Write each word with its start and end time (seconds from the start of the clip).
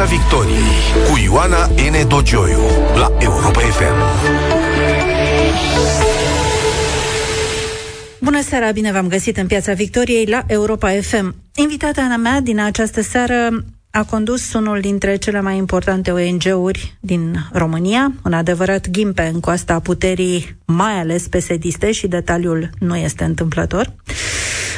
Piața 0.00 0.16
Victoriei 0.16 1.08
cu 1.10 1.18
Ioana 1.24 1.66
N. 1.66 2.08
Dogioiu 2.08 2.60
la 2.94 3.12
Europa 3.18 3.60
FM. 3.60 4.02
Bună 8.20 8.42
seara, 8.42 8.70
bine 8.70 8.92
v-am 8.92 9.08
găsit 9.08 9.36
în 9.36 9.46
Piața 9.46 9.72
Victoriei 9.72 10.26
la 10.26 10.42
Europa 10.46 10.90
FM. 11.00 11.34
Invitata 11.54 12.16
mea 12.22 12.40
din 12.40 12.60
această 12.60 13.02
seară 13.02 13.64
a 13.90 14.04
condus 14.04 14.52
unul 14.52 14.80
dintre 14.80 15.16
cele 15.16 15.40
mai 15.40 15.56
importante 15.56 16.10
ONG-uri 16.10 16.96
din 17.00 17.36
România, 17.52 18.12
un 18.24 18.32
adevărat 18.32 18.90
ghimpe 18.90 19.30
în 19.34 19.40
coasta 19.40 19.80
puterii, 19.80 20.56
mai 20.64 21.00
ales 21.00 21.28
pesediste 21.28 21.92
și 21.92 22.08
detaliul 22.08 22.70
nu 22.78 22.96
este 22.96 23.24
întâmplător. 23.24 23.92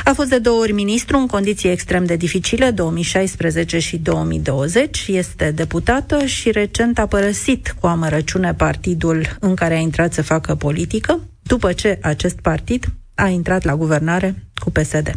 A 0.05 0.13
fost 0.13 0.29
de 0.29 0.39
două 0.39 0.61
ori 0.61 0.73
ministru 0.73 1.17
în 1.17 1.27
condiții 1.27 1.71
extrem 1.71 2.05
de 2.05 2.17
dificile, 2.17 2.71
2016 2.71 3.79
și 3.79 3.97
2020. 3.99 5.05
Este 5.09 5.51
deputată 5.51 6.25
și 6.25 6.51
recent 6.51 6.99
a 6.99 7.07
părăsit 7.07 7.75
cu 7.81 7.87
amărăciune 7.87 8.55
partidul 8.55 9.37
în 9.41 9.55
care 9.55 9.75
a 9.75 9.79
intrat 9.79 10.13
să 10.13 10.23
facă 10.23 10.55
politică, 10.55 11.21
după 11.43 11.73
ce 11.73 11.99
acest 12.03 12.41
partid 12.41 12.87
a 13.15 13.29
intrat 13.29 13.65
la 13.65 13.77
guvernare 13.77 14.35
cu 14.55 14.71
PSD. 14.71 15.13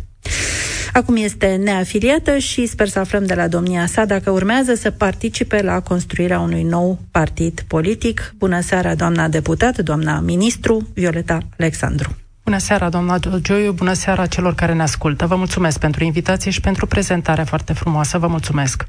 Acum 0.94 1.16
este 1.16 1.60
neafiliată 1.64 2.38
și 2.38 2.66
sper 2.66 2.88
să 2.88 3.00
aflăm 3.00 3.26
de 3.26 3.34
la 3.34 3.48
domnia 3.48 3.86
sa 3.86 4.06
dacă 4.06 4.32
urmează 4.32 4.74
să 4.74 4.92
participe 4.92 5.62
la 5.62 5.82
construirea 5.82 6.40
unui 6.40 6.64
nou 6.64 7.00
partid 7.12 7.64
politic. 7.68 8.34
Bună 8.38 8.62
seara, 8.62 8.96
doamna 8.96 9.28
deputat, 9.28 9.78
doamna 9.78 10.20
ministru, 10.20 10.88
Violeta 10.94 11.38
Alexandru. 11.58 12.16
Bună 12.46 12.58
seara, 12.58 12.90
doamna 12.90 13.20
Gioiu, 13.38 13.72
bună 13.72 13.94
seara 13.94 14.26
celor 14.26 14.56
care 14.56 14.74
ne 14.74 14.82
ascultă. 14.82 15.26
Vă 15.26 15.36
mulțumesc 15.36 15.80
pentru 15.80 16.04
invitație 16.04 16.52
și 16.52 16.62
pentru 16.62 16.86
prezentarea 16.88 17.46
foarte 17.46 17.74
frumoasă. 17.74 18.18
Vă 18.18 18.28
mulțumesc. 18.28 18.88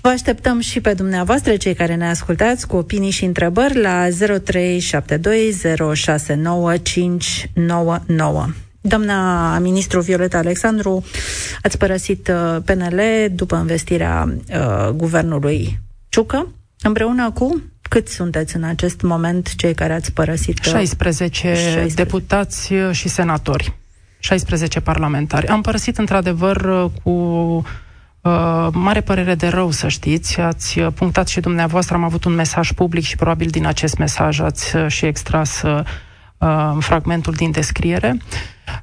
Vă 0.00 0.08
așteptăm 0.08 0.60
și 0.60 0.80
pe 0.80 0.94
dumneavoastră, 0.94 1.56
cei 1.56 1.74
care 1.74 1.94
ne 1.94 2.08
ascultați, 2.08 2.66
cu 2.66 2.76
opinii 2.76 3.10
și 3.10 3.24
întrebări 3.24 3.80
la 3.80 4.06
0372069599. 4.08 4.14
Doamna 8.80 9.58
ministru 9.58 10.00
Violeta 10.00 10.38
Alexandru, 10.38 11.04
ați 11.62 11.78
părăsit 11.78 12.28
uh, 12.28 12.56
PNL 12.64 13.00
după 13.32 13.56
învestirea 13.56 14.34
uh, 14.50 14.88
guvernului 14.88 15.80
Ciucă, 16.08 16.48
împreună 16.80 17.30
cu 17.30 17.62
cât 17.88 18.08
sunteți 18.08 18.56
în 18.56 18.62
acest 18.62 19.00
moment 19.00 19.54
cei 19.54 19.74
care 19.74 19.92
ați 19.92 20.12
părăsit? 20.12 20.58
16, 20.62 21.54
16. 21.54 21.94
deputați 21.94 22.72
și 22.90 23.08
senatori. 23.08 23.76
16 24.18 24.80
parlamentari. 24.80 25.46
Am 25.46 25.60
părăsit 25.60 25.98
într-adevăr 25.98 26.90
cu 27.02 27.10
uh, 27.10 28.68
mare 28.72 29.00
părere 29.00 29.34
de 29.34 29.46
rău, 29.46 29.70
să 29.70 29.88
știți. 29.88 30.40
Ați 30.40 30.80
punctat 30.80 31.28
și 31.28 31.40
dumneavoastră, 31.40 31.94
am 31.94 32.04
avut 32.04 32.24
un 32.24 32.34
mesaj 32.34 32.72
public 32.72 33.04
și 33.04 33.16
probabil 33.16 33.48
din 33.48 33.66
acest 33.66 33.98
mesaj 33.98 34.40
ați 34.40 34.74
și 34.86 35.04
extras 35.04 35.62
uh, 36.38 36.76
fragmentul 36.78 37.32
din 37.32 37.50
descriere. 37.50 38.16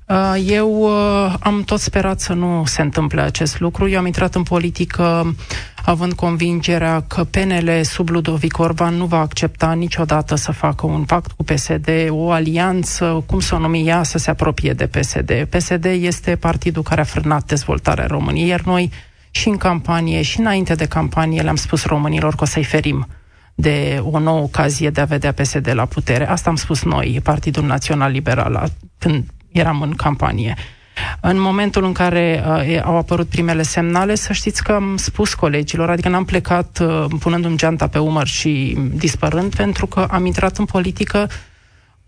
Uh, 0.07 0.43
eu 0.45 0.69
uh, 0.69 1.33
am 1.39 1.63
tot 1.63 1.79
sperat 1.79 2.19
să 2.19 2.33
nu 2.33 2.63
se 2.65 2.81
întâmple 2.81 3.21
acest 3.21 3.59
lucru. 3.59 3.89
Eu 3.89 3.97
am 3.97 4.05
intrat 4.05 4.35
în 4.35 4.43
politică 4.43 5.35
având 5.85 6.13
convingerea 6.13 7.03
că 7.07 7.23
PNL 7.23 7.83
sub 7.83 8.09
Ludovic 8.09 8.59
Orban 8.59 8.93
nu 8.93 9.05
va 9.05 9.19
accepta 9.19 9.73
niciodată 9.73 10.35
să 10.35 10.51
facă 10.51 10.85
un 10.85 11.03
pact 11.03 11.31
cu 11.31 11.43
PSD, 11.43 11.89
o 12.09 12.31
alianță, 12.31 13.23
cum 13.25 13.39
să 13.39 13.55
o 13.55 13.59
numi 13.59 13.87
ea, 13.87 14.03
să 14.03 14.17
se 14.17 14.29
apropie 14.29 14.73
de 14.73 14.87
PSD. 14.87 15.47
PSD 15.49 15.85
este 15.85 16.35
partidul 16.35 16.83
care 16.83 17.01
a 17.01 17.03
frânat 17.03 17.45
dezvoltarea 17.45 18.05
României, 18.05 18.47
iar 18.47 18.61
noi 18.61 18.91
și 19.31 19.47
în 19.47 19.57
campanie 19.57 20.21
și 20.21 20.39
înainte 20.39 20.75
de 20.75 20.85
campanie 20.85 21.41
le-am 21.41 21.55
spus 21.55 21.85
românilor 21.85 22.35
că 22.35 22.43
o 22.43 22.45
să-i 22.45 22.63
ferim 22.63 23.07
de 23.55 24.01
o 24.11 24.19
nouă 24.19 24.41
ocazie 24.41 24.89
de 24.89 25.01
a 25.01 25.05
vedea 25.05 25.31
PSD 25.31 25.71
la 25.73 25.85
putere. 25.85 26.29
Asta 26.29 26.49
am 26.49 26.55
spus 26.55 26.83
noi, 26.83 27.19
Partidul 27.23 27.65
Național 27.65 28.11
Liberal, 28.11 28.71
când 28.97 29.25
eram 29.51 29.81
în 29.81 29.93
campanie. 29.93 30.55
În 31.27 31.39
momentul 31.39 31.83
în 31.83 31.91
care 31.91 32.43
uh, 32.47 32.81
au 32.83 32.97
apărut 32.97 33.27
primele 33.27 33.61
semnale, 33.61 34.15
să 34.15 34.33
știți 34.33 34.63
că 34.63 34.71
am 34.71 34.97
spus 34.97 35.33
colegilor, 35.33 35.89
adică 35.89 36.09
n-am 36.09 36.25
plecat 36.25 36.79
uh, 36.81 37.05
punându-mi 37.19 37.57
geanta 37.57 37.87
pe 37.87 37.99
umăr 37.99 38.27
și 38.27 38.77
dispărând, 38.93 39.55
pentru 39.55 39.85
că 39.85 40.07
am 40.09 40.25
intrat 40.25 40.57
în 40.57 40.65
politică 40.65 41.29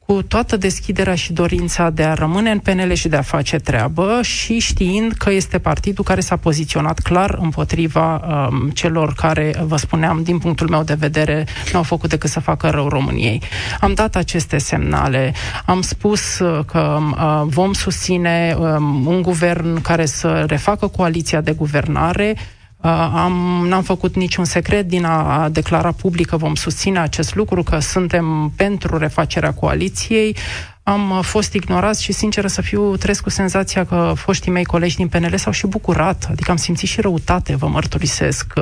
cu 0.07 0.21
toată 0.21 0.57
deschiderea 0.57 1.15
și 1.15 1.33
dorința 1.33 1.89
de 1.89 2.03
a 2.03 2.13
rămâne 2.13 2.51
în 2.51 2.59
PNL 2.59 2.93
și 2.93 3.07
de 3.07 3.15
a 3.15 3.21
face 3.21 3.57
treabă 3.57 4.19
și 4.21 4.59
știind 4.59 5.11
că 5.11 5.31
este 5.31 5.59
partidul 5.59 6.03
care 6.03 6.19
s-a 6.19 6.35
poziționat 6.35 6.99
clar 6.99 7.37
împotriva 7.41 8.15
um, 8.15 8.69
celor 8.69 9.13
care, 9.13 9.53
vă 9.61 9.77
spuneam, 9.77 10.23
din 10.23 10.37
punctul 10.37 10.69
meu 10.69 10.83
de 10.83 10.93
vedere, 10.93 11.45
nu 11.71 11.77
au 11.77 11.83
făcut 11.83 12.09
decât 12.09 12.29
să 12.29 12.39
facă 12.39 12.69
rău 12.69 12.87
României. 12.87 13.41
Am 13.79 13.93
dat 13.93 14.15
aceste 14.15 14.57
semnale, 14.57 15.33
am 15.65 15.81
spus 15.81 16.39
uh, 16.39 16.65
că 16.65 16.99
uh, 16.99 17.41
vom 17.45 17.73
susține 17.73 18.55
um, 18.59 19.05
un 19.05 19.21
guvern 19.21 19.81
care 19.81 20.05
să 20.05 20.43
refacă 20.47 20.87
coaliția 20.87 21.41
de 21.41 21.51
guvernare 21.51 22.35
Uh, 22.37 22.56
am, 22.79 23.65
n-am 23.67 23.83
făcut 23.83 24.15
niciun 24.15 24.45
secret 24.45 24.87
din 24.87 25.05
a, 25.05 25.41
a 25.41 25.49
declara 25.49 25.91
public 25.91 26.27
că 26.27 26.37
vom 26.37 26.55
susține 26.55 26.99
acest 26.99 27.35
lucru, 27.35 27.63
că 27.63 27.79
suntem 27.79 28.53
pentru 28.55 28.97
refacerea 28.97 29.53
coaliției. 29.53 30.35
Am 30.83 31.21
fost 31.21 31.53
ignorați 31.53 32.03
și, 32.03 32.11
sincer 32.11 32.47
să 32.47 32.61
fiu, 32.61 32.95
trăiesc 32.95 33.23
cu 33.23 33.29
senzația 33.29 33.85
că 33.85 34.13
foștii 34.15 34.51
mei 34.51 34.65
colegi 34.65 34.95
din 34.95 35.07
PNL 35.07 35.37
s-au 35.37 35.51
și 35.51 35.67
bucurat, 35.67 36.27
adică 36.31 36.51
am 36.51 36.57
simțit 36.57 36.89
și 36.89 37.01
răutate, 37.01 37.55
vă 37.55 37.67
mărturisesc. 37.67 38.53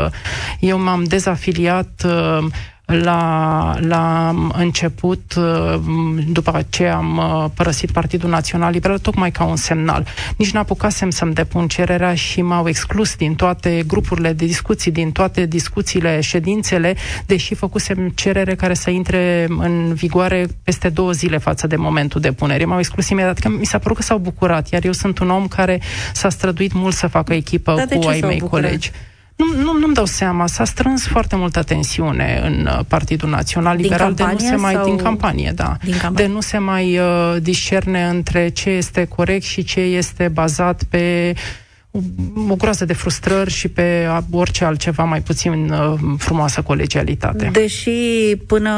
Eu 0.60 0.80
m-am 0.80 1.04
dezafiliat 1.04 2.04
uh, 2.06 2.46
la, 2.86 3.74
la 3.80 4.34
început, 4.54 5.34
uh, 5.38 5.80
după 6.28 6.56
aceea 6.56 6.96
am 6.96 7.18
uh, 7.18 7.46
părăsit 7.54 7.92
Partidul 7.92 8.30
Național 8.30 8.72
Liberal, 8.72 8.98
tocmai 8.98 9.32
ca 9.32 9.44
un 9.44 9.56
semnal. 9.56 10.08
Nici 10.38 10.52
n-apucasem 10.52 11.10
să-mi 11.10 11.34
depun 11.34 11.68
cererea 11.68 12.16
și 12.16 12.42
m-au 12.42 12.68
exclus 12.68 13.16
din 13.16 13.36
toate 13.36 13.84
grupurile 13.88 14.34
de 14.34 14.46
discuții, 14.46 14.92
din 14.92 15.12
toate 15.12 15.46
discuțiile, 15.46 16.22
ședințele, 16.22 16.96
deși 17.26 17.54
făcusem 17.56 18.10
cerere 18.10 18.56
care 18.56 18.74
să 18.74 18.90
intre 18.90 19.48
în 19.58 19.94
vigoare 19.94 20.48
peste 20.64 20.90
două 20.90 21.12
zile 21.12 21.38
față 21.38 21.68
de 21.68 21.76
momentul 21.76 22.22
depunerii. 22.22 22.66
M-au 22.66 22.80
exclus 22.80 23.10
imediat, 23.10 23.40
că 23.40 23.50
mi 23.50 23.66
s-a 23.66 23.78
părut 23.78 23.98
că 23.98 24.04
s-au 24.04 24.18
bucurat, 24.18 24.70
iar 24.70 24.86
eu 24.86 24.92
sunt 24.92 25.20
un 25.20 25.30
om 25.30 25.48
care 25.48 25.82
s-a 26.14 26.30
străduit 26.30 26.74
mult 26.74 26.96
să 26.96 27.08
facă 27.08 27.34
echipă 27.34 27.74
Dar 27.76 28.00
cu 28.00 28.08
ai 28.08 28.20
mei 28.20 28.38
bucurat? 28.38 28.64
colegi. 28.66 28.92
Nu, 29.36 29.46
nu, 29.62 29.80
nu-mi 29.80 29.94
dau 29.94 30.06
seama. 30.06 30.48
S-a 30.48 30.66
strâns 30.66 31.08
foarte 31.08 31.36
multă 31.36 31.64
tensiune 31.64 32.42
în 32.44 32.66
uh, 32.66 32.86
Partidul 32.88 33.30
Național 33.30 33.78
Liberal 33.78 34.14
de 34.14 34.24
nu 34.24 34.38
se 34.38 34.56
mai 34.56 34.80
din 34.84 34.96
campanie, 34.96 35.52
da. 35.56 35.78
Din 35.84 35.98
campanie. 35.98 36.28
De 36.28 36.34
nu 36.34 36.42
se 36.42 36.58
mai 36.58 36.98
uh, 36.98 37.36
discerne 37.42 38.06
între 38.06 38.50
ce 38.50 38.70
este 38.70 39.06
corect 39.06 39.44
și 39.44 39.64
ce 39.64 39.80
este 39.80 40.28
bazat 40.28 40.84
pe 40.84 41.34
o 42.50 42.56
groază 42.56 42.86
de 42.86 42.94
frustrări 42.94 43.50
și 43.50 43.68
pe 43.68 44.08
orice 44.32 44.66
altceva 44.66 45.04
mai 45.04 45.22
puțin 45.22 45.70
uh, 45.70 45.94
frumoasă 46.18 46.62
colegialitate. 46.62 47.50
Deși 47.54 47.92
până 48.48 48.72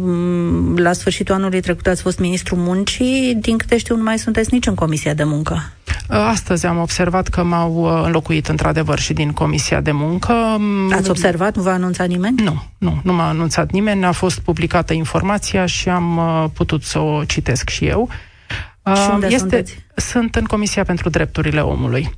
mm, 0.00 0.76
la 0.76 0.92
sfârșitul 0.92 1.34
anului 1.34 1.60
trecut 1.60 1.86
ați 1.86 2.02
fost 2.02 2.18
ministrul 2.18 2.58
muncii, 2.58 3.36
din 3.40 3.56
câte 3.56 3.76
știu 3.76 3.96
nu 3.96 4.02
mai 4.02 4.18
sunteți 4.18 4.48
nici 4.52 4.66
în 4.66 4.74
Comisia 4.74 5.14
de 5.14 5.24
Muncă. 5.24 5.72
Uh, 6.10 6.16
astăzi 6.16 6.66
am 6.66 6.78
observat 6.78 7.28
că 7.28 7.42
m-au 7.42 7.74
uh, 7.74 8.02
înlocuit 8.04 8.48
într-adevăr 8.48 8.98
și 8.98 9.12
din 9.12 9.30
Comisia 9.30 9.80
de 9.80 9.92
Muncă. 9.92 10.32
Mm, 10.58 10.92
Ați 10.92 11.10
observat? 11.10 11.56
Nu 11.56 11.62
v-a 11.62 11.72
anunțat 11.72 12.08
nimeni? 12.08 12.42
Nu, 12.42 12.62
nu, 12.78 13.00
nu 13.02 13.12
m-a 13.12 13.28
anunțat 13.28 13.70
nimeni. 13.70 14.04
A 14.04 14.12
fost 14.12 14.40
publicată 14.40 14.92
informația 14.92 15.66
și 15.66 15.88
am 15.88 16.16
uh, 16.16 16.44
putut 16.54 16.82
să 16.82 16.98
o 16.98 17.24
citesc 17.24 17.68
și 17.68 17.84
eu. 17.84 18.08
Și 18.84 19.10
unde 19.12 19.26
este, 19.26 19.38
sunteți? 19.38 19.78
Sunt 19.94 20.34
în 20.34 20.44
Comisia 20.44 20.84
pentru 20.84 21.08
Drepturile 21.08 21.60
Omului. 21.60 22.10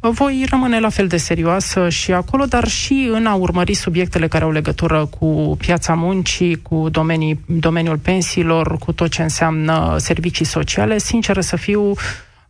Voi 0.00 0.46
rămâne 0.50 0.80
la 0.80 0.88
fel 0.88 1.06
de 1.06 1.16
serioasă 1.16 1.88
și 1.88 2.12
acolo, 2.12 2.44
dar 2.44 2.68
și 2.68 3.08
în 3.12 3.26
a 3.26 3.34
urmări 3.34 3.74
subiectele 3.74 4.28
care 4.28 4.44
au 4.44 4.50
legătură 4.50 5.06
cu 5.18 5.56
piața 5.58 5.94
muncii, 5.94 6.62
cu 6.62 6.88
domenii, 6.90 7.40
domeniul 7.46 7.98
pensiilor, 7.98 8.78
cu 8.78 8.92
tot 8.92 9.10
ce 9.10 9.22
înseamnă 9.22 9.96
servicii 9.98 10.44
sociale. 10.44 10.98
Sinceră 10.98 11.40
să 11.40 11.56
fiu, 11.56 11.92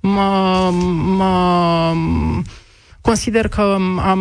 mă, 0.00 0.70
mă 1.16 1.92
consider 3.02 3.48
că 3.48 3.76
am 3.98 4.20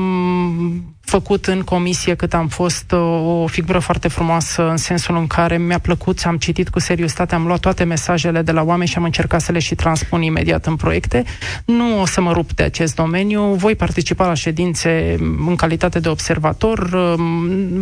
făcut 1.02 1.46
în 1.46 1.62
comisie 1.62 2.16
cât 2.16 2.34
am 2.34 2.48
fost 2.48 2.92
o 2.92 3.48
figură 3.48 3.80
foarte 3.80 4.08
frumoasă 4.08 4.70
în 4.70 4.78
sensul 4.78 5.16
în 5.16 5.28
care 5.28 5.58
mi-a 5.58 5.80
plăcut, 5.80 6.22
am 6.26 6.38
citit 6.38 6.70
cu 6.70 6.80
seriozitate, 6.80 7.36
am 7.36 7.46
luat 7.46 7.60
toate 7.60 7.84
mesajele 7.84 8.42
de 8.42 8.52
la 8.52 8.62
oameni 8.62 8.90
și 8.90 8.98
am 8.98 9.04
încercat 9.04 9.42
să 9.42 9.52
le 9.52 9.60
și 9.60 9.76
transpun 9.76 10.22
imediat 10.22 10.66
în 10.66 10.76
proiecte. 10.76 11.24
Nu 11.66 12.02
o 12.02 12.06
să 12.06 12.22
mă 12.22 12.32
rup 12.32 12.54
de 12.54 12.64
acest 12.64 12.96
domeniu, 12.96 13.42
voi 13.42 13.76
participa 13.76 14.28
la 14.28 14.34
ședințe 14.34 15.16
în 15.48 15.56
calitate 15.56 16.00
de 16.00 16.10
observator, 16.10 16.80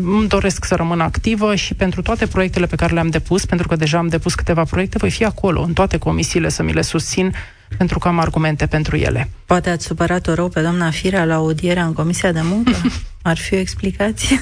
îmi 0.04 0.28
doresc 0.28 0.66
să 0.66 0.76
rămân 0.76 1.00
activă 1.00 1.56
și 1.56 1.74
pentru 1.74 2.02
toate 2.02 2.28
proiectele 2.28 2.66
pe 2.66 2.76
care 2.76 2.94
le-am 2.94 3.10
depus, 3.10 3.46
pentru 3.46 3.68
că 3.68 3.76
deja 3.76 3.98
am 3.98 4.08
depus 4.08 4.36
câteva 4.36 4.64
proiecte, 4.64 4.98
voi 4.98 5.12
fi 5.12 5.26
acolo, 5.26 5.62
în 5.62 5.74
toate 5.74 5.98
comisiile 5.98 6.50
să 6.50 6.64
mi 6.64 6.74
le 6.74 6.82
susțin 6.82 7.34
pentru 7.78 8.00
că 8.00 8.08
am 8.08 8.20
argumente 8.20 8.66
pentru 8.66 8.96
ele. 8.96 9.30
Poate 9.50 9.70
ați 9.70 9.86
supărat-o 9.86 10.34
rău 10.34 10.50
pe 10.50 10.62
doamna 10.62 10.90
Firea 10.90 11.26
la 11.26 11.36
audierea 11.36 11.86
în 11.86 11.94
Comisia 11.94 12.32
de 12.32 12.42
Muncă? 12.44 12.72
Ar 13.22 13.38
fi 13.38 13.54
o 13.54 13.58
explicație? 13.58 14.40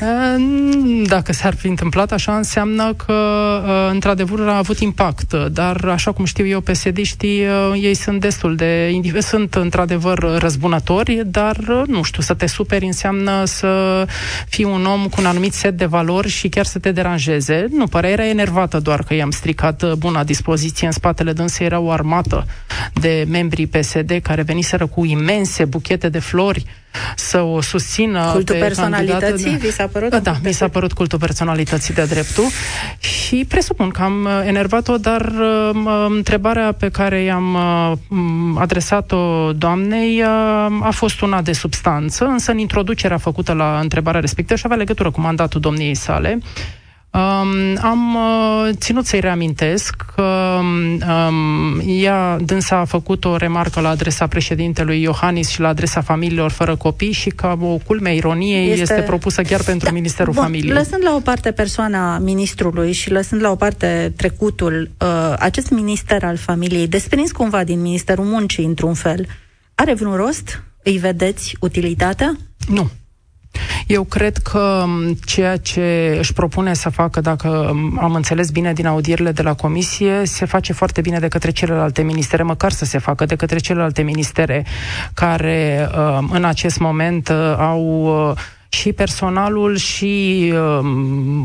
Dacă 1.05 1.33
s-ar 1.33 1.55
fi 1.55 1.67
întâmplat 1.67 2.11
așa, 2.11 2.35
înseamnă 2.35 2.93
că 2.93 3.13
într-adevăr 3.91 4.47
a 4.47 4.57
avut 4.57 4.79
impact. 4.79 5.33
Dar, 5.33 5.85
așa 5.85 6.11
cum 6.11 6.25
știu 6.25 6.45
eu, 6.45 6.61
psd 6.61 6.97
știi, 7.01 7.45
ei 7.81 7.93
sunt 7.93 8.19
destul 8.19 8.55
de... 8.55 8.99
Sunt 9.19 9.53
într-adevăr 9.53 10.37
răzbunători, 10.39 11.21
dar, 11.25 11.57
nu 11.87 12.03
știu, 12.03 12.21
să 12.21 12.33
te 12.33 12.45
superi 12.45 12.85
înseamnă 12.85 13.45
să 13.45 14.05
fii 14.47 14.63
un 14.63 14.85
om 14.85 15.07
cu 15.07 15.15
un 15.19 15.25
anumit 15.25 15.53
set 15.53 15.77
de 15.77 15.85
valori 15.85 16.29
și 16.29 16.49
chiar 16.49 16.65
să 16.65 16.79
te 16.79 16.91
deranjeze. 16.91 17.67
Nu, 17.71 17.87
părerea 17.87 18.25
era 18.25 18.27
enervată 18.27 18.79
doar 18.79 19.03
că 19.03 19.13
i-am 19.13 19.31
stricat 19.31 19.93
buna 19.93 20.23
dispoziție. 20.23 20.87
În 20.87 20.93
spatele 20.93 21.33
dânsei 21.33 21.65
era 21.65 21.79
o 21.79 21.91
armată 21.91 22.45
de 22.93 23.25
membrii 23.29 23.67
PSD 23.67 24.19
care 24.21 24.41
veniseră 24.41 24.85
cu 24.85 24.96
imense 25.03 25.65
buchete 25.65 26.09
de 26.09 26.19
flori 26.19 26.65
să 27.15 27.41
o 27.41 27.61
susțină 27.61 28.29
Cultul 28.31 28.55
pe 28.55 28.61
personalității, 28.61 29.57
vi 29.57 29.71
s-a 29.71 29.87
părut? 29.87 30.15
Da, 30.15 30.35
mi 30.43 30.51
s-a 30.51 30.67
părut 30.67 30.93
cultul 30.93 31.19
personalității 31.19 31.93
de 31.93 32.03
dreptul 32.03 32.45
și 32.99 33.45
presupun 33.47 33.89
că 33.89 34.01
am 34.01 34.23
uh, 34.23 34.41
enervat-o, 34.45 34.97
dar 34.97 35.21
uh, 35.21 36.05
întrebarea 36.09 36.71
pe 36.71 36.89
care 36.89 37.21
i-am 37.21 37.53
uh, 37.53 38.61
adresat-o 38.61 39.51
doamnei 39.51 40.21
uh, 40.21 40.27
a 40.81 40.91
fost 40.91 41.21
una 41.21 41.41
de 41.41 41.51
substanță, 41.51 42.25
însă 42.25 42.51
în 42.51 42.57
introducerea 42.57 43.17
făcută 43.17 43.53
la 43.53 43.79
întrebarea 43.81 44.19
respectivă 44.19 44.55
și 44.55 44.65
avea 44.65 44.77
legătură 44.77 45.11
cu 45.11 45.21
mandatul 45.21 45.61
domniei 45.61 45.95
sale, 45.95 46.39
Um, 47.17 47.77
am 47.81 48.15
uh, 48.15 48.69
ținut 48.75 49.05
să-i 49.05 49.19
reamintesc 49.19 49.95
că 50.15 50.59
um, 50.61 51.81
ea, 51.85 52.37
dânsa 52.39 52.77
a 52.77 52.85
făcut 52.85 53.25
o 53.25 53.35
remarcă 53.35 53.79
la 53.79 53.89
adresa 53.89 54.27
președintelui 54.27 55.01
Iohannis 55.01 55.49
și 55.49 55.59
la 55.59 55.67
adresa 55.67 56.01
familiilor 56.01 56.51
fără 56.51 56.75
copii 56.75 57.11
și 57.11 57.29
ca 57.29 57.57
o 57.61 57.77
culme 57.77 58.15
ironiei 58.15 58.69
este, 58.69 58.81
este 58.81 59.01
propusă 59.01 59.41
chiar 59.41 59.63
pentru 59.63 59.87
da, 59.87 59.93
Ministerul 59.93 60.33
bun, 60.33 60.43
Familiei. 60.43 60.73
Lăsând 60.73 61.03
la 61.03 61.15
o 61.15 61.19
parte 61.19 61.51
persoana 61.51 62.17
ministrului 62.17 62.91
și 62.91 63.11
lăsând 63.11 63.41
la 63.41 63.51
o 63.51 63.55
parte 63.55 64.13
trecutul, 64.15 64.89
uh, 64.99 65.33
acest 65.39 65.69
minister 65.69 66.23
al 66.23 66.35
familiei, 66.35 66.87
desprins 66.87 67.31
cumva 67.31 67.63
din 67.63 67.81
Ministerul 67.81 68.25
Muncii 68.25 68.65
într-un 68.65 68.93
fel, 68.93 69.25
are 69.75 69.93
vreun 69.93 70.15
rost? 70.15 70.63
Îi 70.83 70.97
vedeți 70.97 71.55
utilitatea? 71.59 72.35
Nu. 72.67 72.89
Eu 73.87 74.03
cred 74.03 74.37
că 74.37 74.85
ceea 75.25 75.57
ce 75.57 76.15
își 76.19 76.33
propune 76.33 76.73
să 76.73 76.89
facă, 76.89 77.21
dacă 77.21 77.47
am 77.99 78.13
înțeles 78.13 78.49
bine 78.49 78.73
din 78.73 78.85
audierile 78.85 79.31
de 79.31 79.41
la 79.41 79.53
comisie, 79.53 80.21
se 80.25 80.45
face 80.45 80.73
foarte 80.73 81.01
bine 81.01 81.19
de 81.19 81.27
către 81.27 81.51
celelalte 81.51 82.01
ministere, 82.01 82.43
măcar 82.43 82.71
să 82.71 82.85
se 82.85 82.97
facă 82.97 83.25
de 83.25 83.35
către 83.35 83.57
celelalte 83.57 84.01
ministere 84.01 84.65
care 85.13 85.89
în 86.31 86.45
acest 86.45 86.79
moment 86.79 87.29
au 87.57 88.35
și 88.69 88.93
personalul 88.93 89.77
și 89.77 90.43
uh, 90.53 90.89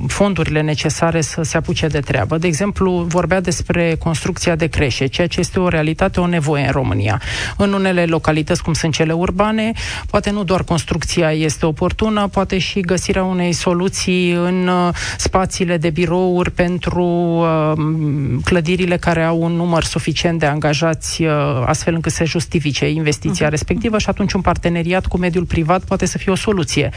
fondurile 0.07 0.61
necesare 0.61 1.21
să 1.21 1.43
se 1.43 1.57
apuce 1.57 1.87
de 1.87 2.01
treabă. 2.01 2.39
De 2.39 2.47
exemplu, 2.47 3.05
vorbea 3.09 3.41
despre 3.41 3.97
construcția 3.99 4.57
de 4.57 4.67
creșe, 4.67 5.07
ceea 5.07 5.27
ce 5.27 5.41
este 5.41 5.61
o 5.61 5.69
realitate, 5.69 6.21
o 6.21 6.27
nevoie 6.27 6.65
în 6.65 6.71
România. 6.71 7.21
În 7.57 7.73
unele 7.73 8.05
localități, 8.05 8.63
cum 8.63 8.73
sunt 8.73 8.93
cele 8.93 9.13
urbane, 9.13 9.73
poate 10.11 10.31
nu 10.31 10.45
doar 10.45 10.65
construcția 10.65 11.33
este 11.33 11.67
oportună, 11.67 12.29
poate 12.29 12.59
și 12.59 12.81
găsirea 12.81 13.25
unei 13.25 13.53
soluții 13.53 14.31
în 14.31 14.69
uh, 14.69 14.95
spațiile 15.19 15.77
de 15.77 15.91
birouri 15.91 16.51
pentru 16.51 17.05
uh, 17.05 17.73
clădirile 18.45 18.97
care 18.97 19.23
au 19.23 19.43
un 19.43 19.53
număr 19.53 19.85
suficient 19.85 20.39
de 20.39 20.47
angajați, 20.47 21.23
uh, 21.23 21.31
astfel 21.67 21.95
încât 21.95 22.13
să 22.13 22.25
justifice 22.25 22.89
investiția 22.89 23.47
uh-huh. 23.47 23.51
respectivă 23.51 23.99
și 23.99 24.09
atunci 24.09 24.33
un 24.33 24.41
parteneriat 24.41 25.07
cu 25.07 25.19
mediul 25.19 25.45
privat 25.45 25.85
poate 25.85 26.07
să 26.07 26.19
fie 26.19 26.33
o 26.33 26.37
soluție. 26.37 26.91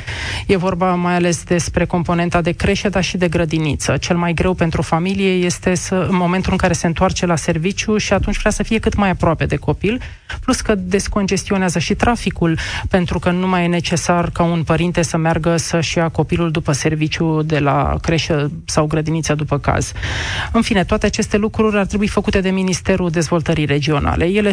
E 0.47 0.57
vorba 0.57 0.93
mai 0.95 1.15
ales 1.15 1.43
despre 1.43 1.85
componenta 1.85 2.41
de 2.41 2.51
creșe, 2.51 2.89
dar 2.89 3.03
și 3.03 3.17
de 3.17 3.27
grădiniță. 3.27 3.97
Cel 3.97 4.17
mai 4.17 4.33
greu 4.33 4.53
pentru 4.53 4.81
familie 4.81 5.31
este 5.31 5.75
să, 5.75 6.07
în 6.09 6.15
momentul 6.15 6.51
în 6.51 6.57
care 6.57 6.73
se 6.73 6.87
întoarce 6.87 7.25
la 7.25 7.35
serviciu 7.35 7.97
și 7.97 8.13
atunci 8.13 8.39
vrea 8.39 8.51
să 8.51 8.63
fie 8.63 8.79
cât 8.79 8.95
mai 8.95 9.09
aproape 9.09 9.45
de 9.45 9.55
copil, 9.55 10.01
plus 10.41 10.61
că 10.61 10.75
descongestionează 10.75 11.79
și 11.79 11.93
traficul, 11.93 12.57
pentru 12.89 13.19
că 13.19 13.31
nu 13.31 13.47
mai 13.47 13.63
e 13.63 13.67
necesar 13.67 14.29
ca 14.29 14.43
un 14.43 14.63
părinte 14.63 15.01
să 15.01 15.17
meargă 15.17 15.57
să-și 15.57 15.97
ia 15.97 16.09
copilul 16.09 16.51
după 16.51 16.71
serviciu 16.71 17.41
de 17.41 17.59
la 17.59 17.97
creșă 18.01 18.51
sau 18.65 18.85
grădiniță 18.85 19.35
după 19.35 19.57
caz. 19.59 19.91
În 20.51 20.61
fine, 20.61 20.83
toate 20.83 21.05
aceste 21.05 21.37
lucruri 21.37 21.77
ar 21.77 21.85
trebui 21.85 22.07
făcute 22.07 22.41
de 22.41 22.49
Ministerul 22.49 23.09
Dezvoltării 23.09 23.65
Regionale. 23.65 24.25
Ele 24.25 24.51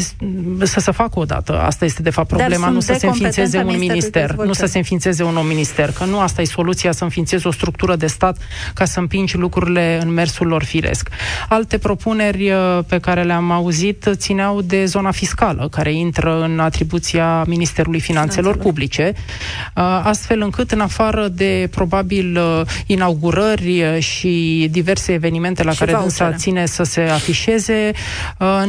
să 0.63 0.81
se 0.81 0.91
facă 0.91 1.19
odată. 1.19 1.61
Asta 1.61 1.85
este 1.85 2.03
de 2.03 2.11
fapt 2.11 2.29
problema, 2.29 2.69
nu 2.69 2.81
să 2.81 2.97
se 2.99 3.07
înființeze 3.07 3.59
un 3.59 3.79
minister, 3.79 4.35
nu 4.35 4.53
să 4.53 4.67
se 4.67 4.79
înființeze 4.79 5.23
un 5.23 5.37
minister, 5.53 5.91
că 5.93 6.05
nu 6.05 6.21
asta 6.21 6.43
e 6.43 6.45
soluția 6.45 6.93
să 6.93 7.05
înființezi 7.05 7.47
o 7.47 7.53
structură 7.53 7.97
de 7.97 8.07
stat 8.07 8.37
ca 8.75 8.85
să 8.85 9.01
împingi 9.01 9.37
lucrurile 9.37 9.99
în 10.03 10.13
mersul 10.13 10.47
lor 10.47 10.65
firesc. 10.65 11.09
Alte 11.49 11.79
propuneri 11.79 12.51
uh, 12.51 12.79
pe 12.87 12.99
care 12.99 13.23
le-am 13.23 13.51
auzit 13.51 14.09
țineau 14.13 14.61
de 14.63 14.85
zona 14.85 15.11
fiscală, 15.11 15.69
care 15.71 15.93
intră 15.93 16.43
în 16.43 16.59
atribuția 16.59 17.45
Ministerului 17.47 18.01
Finanțelor 18.01 18.57
Publice, 18.57 19.13
uh, 19.15 20.01
astfel 20.03 20.41
încât, 20.41 20.71
în 20.71 20.81
afară 20.81 21.29
de 21.29 21.69
probabil 21.71 22.37
uh, 22.37 22.67
inaugurări 22.87 24.01
și 24.01 24.69
diverse 24.71 25.13
evenimente 25.13 25.63
la 25.63 25.73
și 25.73 25.79
care 25.79 25.93
dânsa 25.93 26.33
ține 26.33 26.67
să 26.67 26.83
se 26.83 27.01
afișeze, 27.01 27.91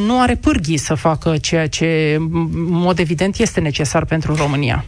nu 0.06 0.22
are 0.22 0.36
pârghii 0.36 0.78
să 0.78 0.94
facă 0.94 1.38
ceea 1.38 1.68
ce, 1.68 2.16
în 2.20 2.50
mod 2.70 3.00
evident, 3.00 3.38
este 3.38 3.60
necesar 3.60 4.06
pentru 4.06 4.36
România 4.36 4.86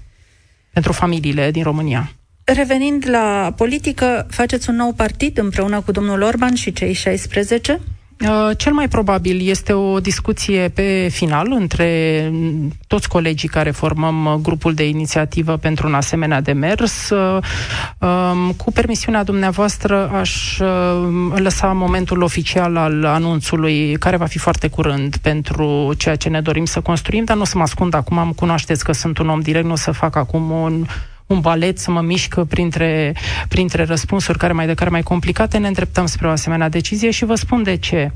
pentru 0.75 0.94
familiile 0.94 1.51
din 1.51 1.63
România. 1.63 2.12
Revenind 2.44 3.10
la 3.10 3.54
politică, 3.56 4.27
faceți 4.30 4.69
un 4.69 4.75
nou 4.75 4.92
partid 4.92 5.38
împreună 5.38 5.81
cu 5.81 5.92
domnul 5.92 6.22
Orban 6.22 6.56
și 6.56 6.74
cei 6.74 6.94
16? 6.94 7.80
Uh, 8.21 8.50
cel 8.57 8.73
mai 8.73 8.88
probabil 8.88 9.50
este 9.50 9.73
o 9.73 10.00
discuție 10.00 10.69
pe 10.69 11.07
final 11.12 11.51
între 11.51 12.31
toți 12.88 13.09
colegii 13.09 13.47
care 13.50 13.71
formăm 13.71 14.25
uh, 14.25 14.33
grupul 14.33 14.73
de 14.73 14.88
inițiativă 14.88 15.57
pentru 15.57 15.88
un 15.88 15.94
asemenea 15.94 16.41
demers. 16.41 17.09
Uh, 17.09 17.44
um, 18.00 18.51
cu 18.51 18.71
permisiunea 18.71 19.23
dumneavoastră 19.23 20.09
aș 20.09 20.59
lăsa 21.35 21.67
momentul 21.67 22.21
oficial 22.21 22.77
al 22.77 23.06
anunțului, 23.06 23.95
care 24.00 24.17
va 24.17 24.25
fi 24.25 24.38
foarte 24.38 24.67
curând 24.67 25.15
pentru 25.17 25.94
ceea 25.97 26.15
ce 26.15 26.29
ne 26.29 26.41
dorim 26.41 26.65
să 26.65 26.81
construim, 26.81 27.23
dar 27.23 27.35
nu 27.35 27.41
o 27.41 27.45
să 27.45 27.57
mă 27.57 27.63
ascund 27.63 27.94
acum, 27.94 28.17
am 28.17 28.31
cunoașteți 28.31 28.83
că 28.83 28.91
sunt 28.91 29.17
un 29.17 29.29
om 29.29 29.39
direct, 29.39 29.65
nu 29.65 29.71
o 29.71 29.75
să 29.75 29.91
fac 29.91 30.15
acum 30.15 30.50
un 30.50 30.85
un 31.25 31.39
balet, 31.39 31.80
să 31.80 31.92
mă 31.92 32.01
mișc 32.01 32.39
printre, 32.44 33.16
printre 33.48 33.84
răspunsuri 33.84 34.38
care 34.38 34.53
mai 34.53 34.65
de 34.65 34.74
care 34.74 34.89
mai 34.89 35.03
complicate, 35.03 35.58
ne 35.58 35.67
îndreptăm 35.67 36.05
spre 36.05 36.27
o 36.27 36.32
asemenea 36.32 36.70
decizie 36.70 37.12
și 37.12 37.25
vă 37.25 37.36
spun 37.36 37.63
de 37.63 37.75
ce. 37.77 38.12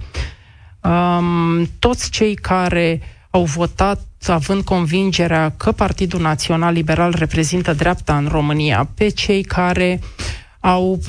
Um, 0.82 1.70
toți 1.80 2.10
cei 2.10 2.36
care 2.36 3.02
au 3.30 3.44
votat 3.44 4.00
având 4.28 4.64
convingerea 4.64 5.54
că 5.58 5.72
Partidul 5.72 6.22
Național 6.22 6.74
Liberal 6.74 7.16
reprezintă 7.18 7.74
dreapta 7.74 8.18
în 8.18 8.28
România, 8.28 8.90
pe 8.96 9.10
cei 9.10 9.44
care 9.44 10.00
au 10.60 11.00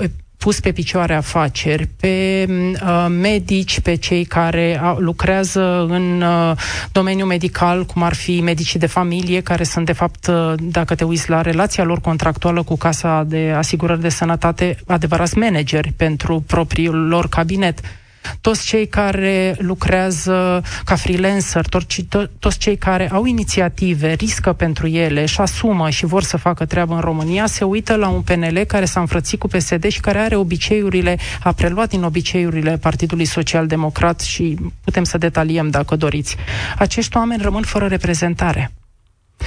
pus 0.41 0.61
pe 0.61 0.73
picioare 0.73 1.15
afaceri, 1.15 1.87
pe 1.87 2.47
uh, 2.49 3.07
medici, 3.09 3.81
pe 3.81 3.95
cei 3.95 4.25
care 4.25 4.81
uh, 4.83 4.95
lucrează 4.99 5.87
în 5.89 6.23
uh, 6.23 6.57
domeniul 6.93 7.27
medical, 7.27 7.85
cum 7.85 8.03
ar 8.03 8.15
fi 8.15 8.41
medicii 8.41 8.79
de 8.79 8.87
familie, 8.87 9.41
care 9.41 9.65
sunt, 9.65 9.87
de 9.87 9.93
fapt, 9.93 10.27
uh, 10.27 10.53
dacă 10.59 10.95
te 10.95 11.05
uiți 11.05 11.31
la 11.31 11.41
relația 11.41 11.85
lor 11.85 12.01
contractuală 12.01 12.63
cu 12.63 12.77
Casa 12.77 13.25
de 13.27 13.53
Asigurări 13.57 14.01
de 14.01 14.09
Sănătate, 14.09 14.79
adevărați 14.87 15.39
manageri 15.39 15.93
pentru 15.97 16.45
propriul 16.47 17.09
lor 17.09 17.29
cabinet 17.29 17.81
toți 18.41 18.67
cei 18.67 18.87
care 18.87 19.57
lucrează 19.59 20.63
ca 20.85 20.95
freelancer, 20.95 21.67
toți, 21.67 22.07
toți 22.39 22.59
cei 22.59 22.77
care 22.77 23.11
au 23.13 23.25
inițiative, 23.25 24.13
riscă 24.13 24.53
pentru 24.53 24.87
ele, 24.87 25.27
și 25.27 25.41
asumă 25.41 25.91
și 25.91 26.07
vor 26.07 26.23
să 26.23 26.37
facă 26.37 26.65
treabă 26.65 26.95
în 26.95 27.01
România, 27.01 27.47
se 27.47 27.65
uită 27.65 27.95
la 27.97 28.09
un 28.09 28.21
PNL 28.21 28.59
care 28.67 28.85
s-a 28.85 29.01
înfrățit 29.01 29.39
cu 29.39 29.49
PSD 29.49 29.89
și 29.89 30.01
care 30.01 30.19
are 30.19 30.37
obiceiurile, 30.37 31.19
a 31.43 31.53
preluat 31.53 31.89
din 31.89 32.03
obiceiurile 32.03 32.77
Partidului 32.77 33.25
Social 33.25 33.67
Democrat 33.67 34.21
și 34.21 34.57
putem 34.85 35.05
să 35.05 35.19
detaliem 35.19 35.71
dacă 35.71 35.97
doriți. 35.97 36.37
Acești 36.79 37.17
oameni 37.17 37.43
rămân 37.43 37.63
fără 37.63 37.87
reprezentare. 37.87 38.71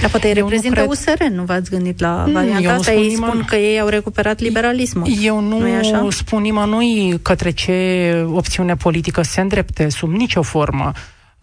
Dar 0.00 0.10
poate 0.10 0.26
îi 0.26 0.32
reprezintă 0.32 0.74
cred... 0.74 0.88
USR, 0.88 1.22
nu 1.22 1.42
v-ați 1.42 1.70
gândit 1.70 2.00
la 2.00 2.26
varianta 2.32 2.72
asta? 2.72 2.92
Ei 2.92 3.10
spun 3.14 3.26
nimăn... 3.28 3.44
că 3.44 3.56
ei 3.56 3.80
au 3.80 3.88
recuperat 3.88 4.40
liberalismul. 4.40 5.06
Eu 5.22 5.40
nu, 5.40 5.58
nu 5.58 5.74
așa? 5.78 6.08
spun 6.10 6.42
nimănui 6.42 7.18
către 7.22 7.50
ce 7.50 8.26
opțiune 8.32 8.76
politică 8.76 9.22
se 9.22 9.40
îndrepte, 9.40 9.88
sub 9.88 10.12
nicio 10.12 10.42
formă. 10.42 10.92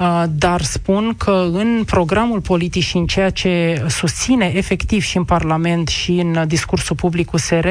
Uh, 0.01 0.23
dar 0.29 0.61
spun 0.61 1.13
că 1.17 1.49
în 1.51 1.83
programul 1.85 2.41
politic 2.41 2.83
și 2.83 2.97
în 2.97 3.05
ceea 3.05 3.29
ce 3.29 3.83
susține 3.87 4.51
efectiv 4.55 5.01
și 5.01 5.17
în 5.17 5.23
Parlament 5.23 5.87
și 5.87 6.11
în 6.11 6.43
discursul 6.47 6.95
public 6.95 7.33
USR, 7.33 7.67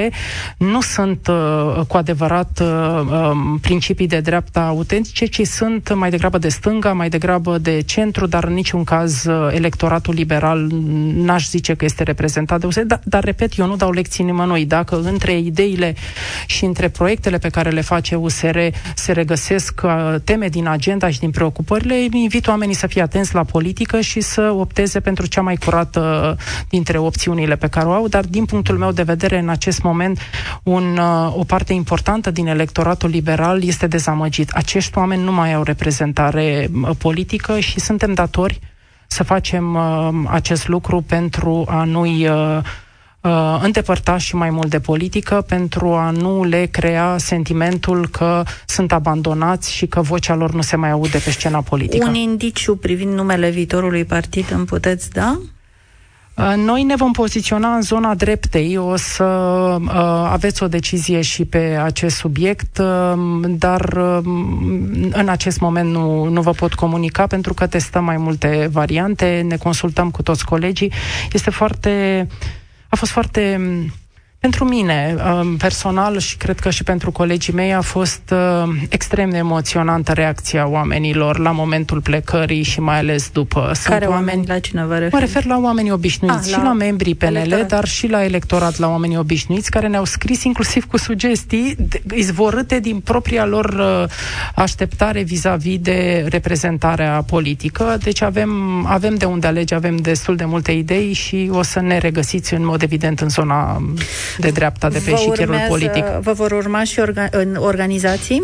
nu 0.56 0.80
sunt 0.80 1.26
uh, 1.28 1.80
cu 1.88 1.96
adevărat 1.96 2.62
um, 2.62 3.58
principii 3.58 4.06
de 4.06 4.20
dreapta 4.20 4.60
autentice, 4.60 5.26
ci 5.26 5.46
sunt 5.46 5.94
mai 5.94 6.10
degrabă 6.10 6.38
de 6.38 6.48
stânga, 6.48 6.92
mai 6.92 7.08
degrabă 7.08 7.58
de 7.58 7.80
centru, 7.80 8.26
dar 8.26 8.44
în 8.44 8.52
niciun 8.52 8.84
caz 8.84 9.26
electoratul 9.50 10.14
liberal 10.14 10.66
n-aș 11.14 11.48
zice 11.48 11.74
că 11.74 11.84
este 11.84 12.02
reprezentat 12.02 12.60
de 12.60 12.66
USR. 12.66 12.80
Dar, 12.80 13.00
dar 13.04 13.24
repet, 13.24 13.58
eu 13.58 13.66
nu 13.66 13.76
dau 13.76 13.90
lecții 13.90 14.24
nimănui. 14.24 14.64
Dacă 14.64 15.00
între 15.00 15.38
ideile 15.38 15.94
și 16.46 16.64
între 16.64 16.88
proiectele 16.88 17.38
pe 17.38 17.48
care 17.48 17.70
le 17.70 17.80
face 17.80 18.14
USR 18.14 18.58
se 18.94 19.12
regăsesc 19.12 19.80
teme 20.24 20.48
din 20.48 20.66
agenda 20.66 21.10
și 21.10 21.18
din 21.18 21.30
preocupările, 21.30 21.94
invit 22.22 22.46
oamenii 22.46 22.74
să 22.74 22.86
fie 22.86 23.02
atenți 23.02 23.34
la 23.34 23.44
politică 23.44 24.00
și 24.00 24.20
să 24.20 24.54
opteze 24.56 25.00
pentru 25.00 25.26
cea 25.26 25.40
mai 25.40 25.56
curată 25.56 26.36
dintre 26.68 26.98
opțiunile 26.98 27.56
pe 27.56 27.66
care 27.68 27.86
o 27.86 27.92
au, 27.92 28.08
dar 28.08 28.24
din 28.24 28.44
punctul 28.44 28.78
meu 28.78 28.92
de 28.92 29.02
vedere, 29.02 29.38
în 29.38 29.48
acest 29.48 29.82
moment, 29.82 30.18
un, 30.62 30.96
uh, 30.96 31.36
o 31.36 31.44
parte 31.44 31.72
importantă 31.72 32.30
din 32.30 32.46
electoratul 32.46 33.08
liberal 33.10 33.62
este 33.64 33.86
dezamăgit. 33.86 34.50
Acești 34.50 34.98
oameni 34.98 35.22
nu 35.22 35.32
mai 35.32 35.52
au 35.54 35.62
reprezentare 35.62 36.68
uh, 36.82 36.90
politică 36.98 37.58
și 37.58 37.80
suntem 37.80 38.12
datori 38.12 38.60
să 39.06 39.22
facem 39.22 39.74
uh, 39.74 40.08
acest 40.26 40.68
lucru 40.68 41.00
pentru 41.00 41.64
a 41.68 41.84
nu-i 41.84 42.28
uh, 42.28 42.58
uh, 43.20 43.60
îndepărta 43.62 44.16
și 44.18 44.36
mai 44.36 44.50
mult 44.50 44.70
de 44.70 44.80
politică 44.80 45.44
pentru 45.48 45.92
a 45.92 46.10
nu 46.10 46.44
le 46.44 46.66
crea 46.66 47.16
sentimentul 47.18 48.08
că 48.08 48.42
sunt 48.66 48.92
abandonați 48.92 49.72
și 49.72 49.86
că 49.86 50.00
vocea 50.00 50.34
lor 50.34 50.52
nu 50.52 50.62
se 50.62 50.76
mai 50.76 50.90
aude 50.90 51.18
pe 51.18 51.30
scena 51.30 51.60
politică. 51.60 52.08
Un 52.08 52.14
indiciu 52.14 52.76
privind 52.76 53.12
numele 53.12 53.50
viitorului 53.50 54.04
partid 54.04 54.50
îmi 54.50 54.64
puteți 54.64 55.10
da? 55.10 55.40
Uh, 56.36 56.52
noi 56.56 56.82
ne 56.82 56.94
vom 56.94 57.12
poziționa 57.12 57.74
în 57.74 57.82
zona 57.82 58.14
dreptei, 58.14 58.76
o 58.76 58.96
să 58.96 59.24
uh, 59.24 59.90
aveți 60.30 60.62
o 60.62 60.68
decizie 60.68 61.20
și 61.20 61.44
pe 61.44 61.58
acest 61.82 62.16
subiect, 62.16 62.78
uh, 62.78 63.12
dar 63.48 63.80
uh, 63.80 64.18
în 65.12 65.28
acest 65.28 65.60
moment 65.60 65.90
nu, 65.90 66.24
nu 66.24 66.40
vă 66.40 66.50
pot 66.50 66.74
comunica 66.74 67.26
pentru 67.26 67.54
că 67.54 67.66
testăm 67.66 68.04
mai 68.04 68.16
multe 68.16 68.68
variante, 68.72 69.44
ne 69.48 69.56
consultăm 69.56 70.10
cu 70.10 70.22
toți 70.22 70.44
colegii. 70.44 70.92
Este 71.32 71.50
foarte 71.50 72.26
uh, 72.30 72.58
a 72.90 72.96
fost 72.96 73.12
foarte 73.12 73.60
pentru 74.40 74.64
mine, 74.64 75.16
um, 75.40 75.56
personal 75.56 76.18
și 76.18 76.36
cred 76.36 76.58
că 76.58 76.70
și 76.70 76.82
pentru 76.84 77.10
colegii 77.10 77.52
mei, 77.52 77.74
a 77.74 77.80
fost 77.80 78.22
uh, 78.32 78.68
extrem 78.88 79.30
de 79.30 79.36
emoționantă 79.36 80.12
reacția 80.12 80.68
oamenilor 80.68 81.38
la 81.38 81.50
momentul 81.50 82.00
plecării 82.00 82.62
și 82.62 82.80
mai 82.80 82.98
ales 82.98 83.30
după. 83.32 83.60
Sunt 83.74 83.94
Care 83.94 84.06
oameni, 84.06 84.28
oameni 84.28 84.46
la 84.46 84.58
cine 84.58 84.84
vă 84.84 84.94
referi? 84.94 85.12
Mă 85.12 85.20
refer 85.20 85.44
la 85.44 85.58
oamenii 85.58 85.90
obișnuiți 85.90 86.36
ah, 86.38 86.44
și 86.44 86.56
la, 86.56 86.62
la 86.62 86.72
membrii 86.72 87.14
PNL, 87.14 87.36
electorat. 87.36 87.68
dar 87.68 87.84
și 87.84 88.06
la 88.06 88.24
electorat, 88.24 88.78
la 88.78 88.88
oamenii 88.88 89.16
obișnuiți, 89.16 89.70
care 89.70 89.88
ne-au 89.88 90.04
scris 90.04 90.42
inclusiv 90.42 90.84
cu 90.84 90.96
sugestii 90.96 91.76
izvorâte 92.14 92.80
din 92.80 93.00
propria 93.00 93.46
lor 93.46 93.64
uh, 93.64 94.10
așteptare 94.54 95.22
vis-a-vis 95.22 95.78
de 95.78 96.26
reprezentarea 96.28 97.22
politică. 97.26 97.98
Deci 98.02 98.22
avem, 98.22 98.50
avem 98.86 99.14
de 99.14 99.24
unde 99.24 99.46
alege, 99.46 99.74
avem 99.74 99.96
destul 99.96 100.36
de 100.36 100.44
multe 100.44 100.72
idei 100.72 101.12
și 101.12 101.50
o 101.52 101.62
să 101.62 101.80
ne 101.80 101.98
regăsiți 101.98 102.54
în 102.54 102.64
mod 102.64 102.82
evident 102.82 103.20
în 103.20 103.28
zona 103.28 103.82
de 104.38 104.50
dreapta 104.50 104.88
de 104.88 105.02
pe 105.04 105.10
eșichierul 105.10 105.64
politic. 105.68 106.04
Vă 106.04 106.32
vor 106.32 106.52
urma 106.52 106.84
și 106.84 107.00
orga- 107.00 107.30
în 107.30 107.56
organizații? 107.56 108.42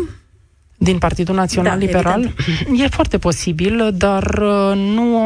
Din 0.79 0.97
Partidul 0.97 1.35
Național 1.35 1.79
da, 1.79 1.85
Liberal? 1.85 2.33
Evident. 2.37 2.79
E 2.79 2.87
foarte 2.87 3.17
posibil, 3.17 3.89
dar 3.93 4.23
uh, 4.23 4.75
nu 4.75 5.17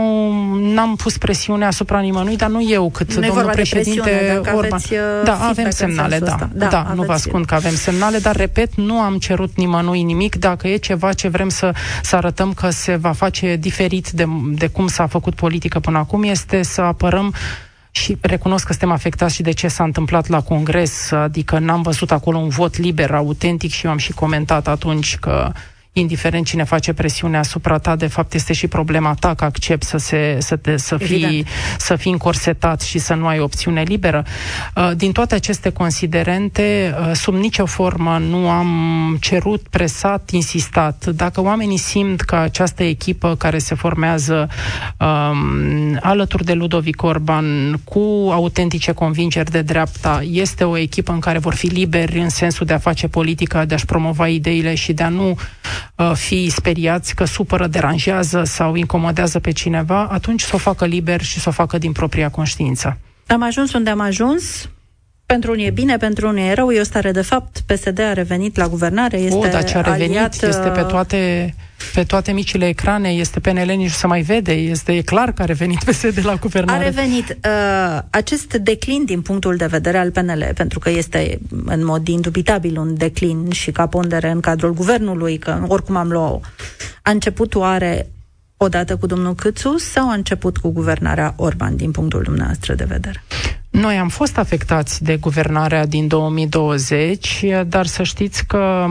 am 0.80 0.96
pus 0.96 1.18
presiune 1.18 1.66
asupra 1.66 2.00
nimănui, 2.00 2.36
dar 2.36 2.50
nu 2.50 2.70
eu, 2.70 2.90
cât 2.90 3.14
nu 3.14 3.28
domnul 3.28 3.50
președinte 3.52 4.42
Orban. 4.56 4.80
Uh, 4.92 4.98
da, 5.24 5.38
avem 5.48 5.70
semnale, 5.70 6.20
da. 6.20 6.50
Da, 6.54 6.68
da 6.68 6.92
nu 6.96 7.04
vă 7.04 7.12
ascund 7.12 7.46
că 7.46 7.56
avem 7.56 7.76
semnale, 7.76 8.18
dar 8.18 8.36
repet, 8.36 8.76
nu 8.76 9.00
am 9.00 9.18
cerut 9.18 9.52
nimănui 9.56 10.02
nimic. 10.02 10.36
Dacă 10.36 10.68
e 10.68 10.76
ceva 10.76 11.14
ce 11.14 11.28
vrem 11.28 11.50
să, 11.50 11.74
să 12.04 12.16
arătăm 12.16 12.54
că 12.54 12.70
se 12.70 12.96
va 12.96 13.12
face 13.12 13.56
diferit 13.56 14.10
de, 14.10 14.26
de 14.52 14.68
cum 14.68 14.88
s-a 14.88 15.08
făcut 15.08 15.36
politică 15.36 15.80
până 15.80 15.98
acum, 15.98 16.24
este 16.24 16.64
să 16.64 16.82
apărăm 16.82 17.34
și 18.12 18.18
recunosc 18.22 18.66
că 18.66 18.72
suntem 18.72 18.92
afectați 18.92 19.36
și 19.36 19.42
de 19.42 19.52
ce 19.52 19.68
s-a 19.68 19.84
întâmplat 19.84 20.28
la 20.28 20.42
Congres, 20.42 21.12
adică 21.12 21.60
n-am 21.60 21.82
văzut 21.82 22.12
acolo 22.12 22.38
un 22.38 22.48
vot 22.48 22.78
liber, 22.78 23.12
autentic 23.12 23.72
și 23.72 23.86
eu 23.86 23.92
am 23.92 23.98
și 23.98 24.12
comentat 24.12 24.68
atunci 24.68 25.18
că 25.18 25.52
indiferent 25.94 26.46
cine 26.46 26.64
face 26.64 26.94
presiune 26.94 27.38
asupra 27.38 27.78
ta, 27.78 27.96
de 27.96 28.08
fapt 28.08 28.34
este 28.34 28.54
și 28.54 28.68
problema 28.68 29.14
ta 29.20 29.34
că 29.34 29.44
accept 29.44 29.84
să, 29.84 29.98
se, 29.98 30.38
să, 30.40 30.56
te, 30.56 30.78
să, 30.78 30.98
fii, 30.98 31.46
să 31.78 31.96
fii 31.96 32.12
încorsetat 32.12 32.82
și 32.82 33.00
să 33.00 33.14
nu 33.14 33.28
ai 33.28 33.40
opțiune 33.40 33.82
liberă. 33.82 34.26
Uh, 34.76 34.92
din 34.96 35.12
toate 35.12 35.36
aceste 35.36 35.70
considerente, 35.70 36.96
uh, 37.00 37.12
sub 37.14 37.34
nicio 37.34 37.66
formă 37.66 38.18
nu 38.18 38.50
am 38.50 39.18
cerut, 39.22 39.62
presat, 39.70 40.30
insistat. 40.30 41.06
Dacă 41.06 41.42
oamenii 41.42 41.78
simt 41.78 42.22
că 42.22 42.36
această 42.36 42.84
echipă 42.84 43.36
care 43.36 43.58
se 43.58 43.76
formează 43.76 44.50
um, 44.98 45.98
alături 46.02 46.46
de 46.46 46.54
Ludovic 46.54 47.04
Orban 47.04 47.80
cu 47.84 48.30
autentice 48.32 48.92
convingeri 48.92 49.52
de 49.52 49.62
dreapta 49.62 50.22
este 50.32 50.64
o 50.64 50.78
echipă 50.78 51.12
în 51.12 51.20
care 51.20 51.38
vor 51.38 51.54
fi 51.54 51.68
liberi 51.68 52.20
în 52.20 52.30
sensul 52.30 52.66
de 52.66 52.74
a 52.74 52.78
face 52.78 53.08
politică, 53.08 53.66
de 53.68 53.74
a-și 53.74 53.86
promova 53.86 54.28
ideile 54.28 54.76
și 54.76 54.94
de 54.94 55.04
a 55.04 55.10
nu 55.10 55.30
uh, 55.30 55.38
fi 56.14 56.50
speriați 56.50 57.16
că 57.16 57.26
supără, 57.26 57.68
deranjează 57.68 58.44
sau 58.44 58.76
incomodează 58.76 59.40
pe 59.40 59.52
cineva, 59.52 60.08
atunci 60.12 60.42
să 60.42 60.56
o 60.56 60.58
facă 60.58 60.86
liber 60.86 61.22
și 61.22 61.40
să 61.40 61.50
o 61.50 61.52
facă 61.52 61.78
din 61.78 61.92
propria 61.92 62.30
conștiință. 62.30 62.98
Am 63.28 63.44
ajuns 63.44 63.74
unde 63.74 63.90
am 63.90 64.00
ajuns, 64.00 64.70
pentru 65.32 65.52
unii 65.52 65.66
e 65.66 65.70
bine, 65.70 65.98
pentru 65.98 66.28
unii 66.28 66.50
e 66.50 66.54
rău, 66.54 66.72
e 66.72 66.80
o 66.80 66.84
stare 66.84 67.12
de 67.12 67.22
fapt. 67.22 67.60
PSD 67.66 68.00
a 68.00 68.14
revenit 68.14 68.58
la 68.58 68.68
guvernare, 68.68 69.18
este 69.18 69.48
o, 69.48 69.48
dar 69.48 69.64
ce 69.64 69.78
a 69.78 69.82
revenit 69.82 70.18
aliat, 70.18 70.44
este 70.44 70.70
pe 70.70 70.82
uh, 70.82 70.86
toate 70.86 71.54
pe 71.94 72.04
toate 72.04 72.32
micile 72.32 72.68
ecrane, 72.68 73.10
este 73.10 73.40
PNL, 73.40 73.74
nici 73.76 73.92
să 73.92 74.08
mai 74.08 74.22
vede, 74.22 74.52
este 74.52 74.92
e 74.92 75.02
clar 75.02 75.32
că 75.32 75.42
a 75.42 75.46
revenit 75.46 75.84
PSD 75.84 76.20
la 76.26 76.36
guvernare. 76.36 76.84
A 76.84 76.84
revenit. 76.84 77.38
Uh, 77.46 78.00
acest 78.10 78.54
declin 78.54 79.06
din 79.06 79.22
punctul 79.22 79.56
de 79.56 79.66
vedere 79.66 79.98
al 79.98 80.12
PNL, 80.12 80.52
pentru 80.56 80.80
că 80.80 80.90
este 80.90 81.40
în 81.66 81.86
mod 81.86 82.08
indubitabil 82.08 82.78
un 82.78 82.98
declin 82.98 83.50
și 83.50 83.72
ca 83.72 83.88
pondere 83.88 84.30
în 84.30 84.40
cadrul 84.40 84.74
guvernului, 84.74 85.38
că 85.38 85.64
oricum 85.68 85.96
am 85.96 86.10
luat 86.10 86.42
a 87.02 87.12
început 87.12 87.56
oare 87.56 88.08
odată 88.58 88.98
cu 88.98 89.06
domnul 89.06 89.36
Câțu 89.36 89.78
sau 89.78 90.10
a 90.10 90.14
început 90.14 90.58
cu 90.58 90.70
guvernarea 90.70 91.34
Orban 91.38 91.76
din 91.76 91.92
punctul 91.92 92.22
dumneavoastră 92.22 92.74
de 92.74 92.84
vedere? 92.84 93.24
Noi 93.72 93.98
am 93.98 94.08
fost 94.08 94.38
afectați 94.38 95.04
de 95.04 95.18
guvernarea 95.18 95.86
din 95.86 96.08
2020, 96.08 97.46
dar 97.68 97.86
să 97.86 98.04
știți 98.04 98.46
că, 98.46 98.86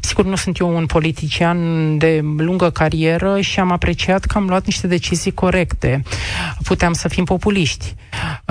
sigur, 0.00 0.24
nu 0.24 0.36
sunt 0.36 0.58
eu 0.58 0.76
un 0.76 0.86
politician 0.86 1.58
de 1.98 2.20
lungă 2.36 2.70
carieră 2.70 3.40
și 3.40 3.60
am 3.60 3.72
apreciat 3.72 4.24
că 4.24 4.38
am 4.38 4.46
luat 4.46 4.64
niște 4.64 4.86
decizii 4.86 5.32
corecte. 5.32 6.02
Puteam 6.62 6.92
să 6.92 7.08
fim 7.08 7.24
populiști. 7.24 7.94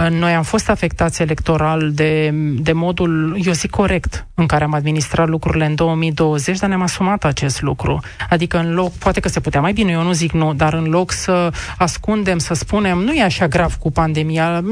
Noi 0.10 0.34
am 0.34 0.44
fost 0.44 0.70
afectați 0.70 1.22
electoral 1.22 1.92
de, 1.92 2.34
de 2.60 2.72
modul, 2.72 3.38
eu 3.44 3.54
zic 3.54 3.70
corect, 3.70 4.28
în 4.34 4.46
care 4.46 4.64
am 4.64 4.74
administrat 4.74 5.28
lucrurile 5.28 5.66
în 5.66 5.76
2020, 5.76 6.58
dar 6.58 6.70
ne-am 6.70 6.82
asumat 6.82 7.24
acest 7.24 7.62
lucru. 7.62 8.00
Adică 8.30 8.58
în 8.58 8.74
loc, 8.74 8.92
poate 8.92 9.20
că 9.20 9.30
se 9.30 9.40
putea 9.40 9.62
mai 9.62 9.74
bine, 9.74 9.92
eu 9.92 10.04
nu 10.04 10.12
zic 10.12 10.32
nu, 10.32 10.54
dar 10.54 10.74
în 10.74 10.84
loc 10.84 11.12
să 11.12 11.52
ascundem, 11.78 12.38
să 12.38 12.54
spunem, 12.54 12.98
nu 12.98 13.14
e 13.14 13.24
așa 13.24 13.48
grav 13.48 13.76
cu 13.76 13.92
pandemia, 13.92 14.64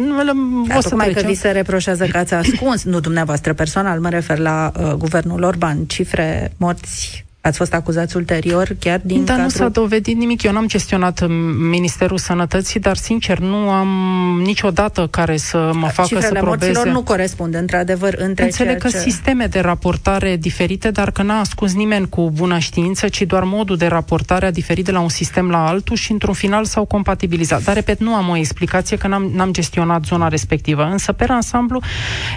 o 0.78 0.82
să 0.82 0.96
Tocmai 1.06 1.24
că 1.24 1.30
vi 1.30 1.36
se 1.36 1.52
reproșează 1.52 2.06
că 2.06 2.18
ați 2.18 2.34
ascuns, 2.34 2.84
nu 2.84 3.00
dumneavoastră 3.00 3.54
personal, 3.54 4.00
mă 4.00 4.10
refer 4.10 4.38
la 4.38 4.72
uh, 4.78 4.94
guvernul 4.94 5.44
Orban, 5.44 5.86
cifre 5.86 6.52
morți 6.58 7.26
Ați 7.46 7.58
fost 7.58 7.74
acuzați 7.74 8.16
ulterior 8.16 8.76
chiar 8.80 9.02
din 9.04 9.26
Dar 9.26 9.36
cadrul... 9.36 9.44
nu 9.44 9.50
s-a 9.50 9.70
dovedit 9.70 10.18
nimic. 10.18 10.44
Eu 10.44 10.52
n-am 10.52 10.68
gestionat 10.68 11.28
Ministerul 11.70 12.18
Sănătății, 12.18 12.80
dar 12.80 12.96
sincer 12.96 13.40
nu 13.40 13.56
am 13.70 13.88
niciodată 14.44 15.08
care 15.08 15.38
să 15.38 15.72
mă 15.74 15.88
facă 15.88 16.08
Cifrele 16.08 16.26
să 16.26 16.44
probeze... 16.44 16.72
morților 16.72 16.94
nu 16.94 17.04
corespund, 17.04 17.56
într-adevăr, 17.56 18.16
între 18.18 18.44
Înțeleg 18.44 18.78
că 18.78 18.88
ce... 18.88 18.98
sisteme 18.98 19.46
de 19.46 19.60
raportare 19.60 20.36
diferite, 20.36 20.92
dar 20.92 21.12
că 21.12 21.22
n-a 21.22 21.40
ascuns 21.40 21.74
nimeni 21.74 22.10
cu 22.10 22.32
bună 22.34 22.58
știință, 22.58 23.08
ci 23.08 23.22
doar 23.22 23.44
modul 23.44 23.78
de 23.78 23.86
raportare 23.86 24.46
a 24.46 24.52
diferit 24.52 24.86
de 24.86 24.92
la 24.92 25.00
un 25.00 25.10
sistem 25.10 25.50
la 25.50 25.68
altul 25.68 25.96
și 25.96 26.12
într-un 26.12 26.34
final 26.34 26.66
s-au 26.66 26.86
compatibilizat. 26.86 27.64
Dar, 27.64 27.76
repet, 27.76 28.00
nu 28.00 28.16
am 28.16 28.30
o 28.30 28.36
explicație 28.36 28.98
că 28.98 29.08
n-am, 29.08 29.32
n-am 29.36 29.52
gestionat 29.52 30.06
zona 30.06 30.28
respectivă. 30.28 30.84
Însă, 30.92 31.12
pe 31.12 31.26
ansamblu, 31.28 31.82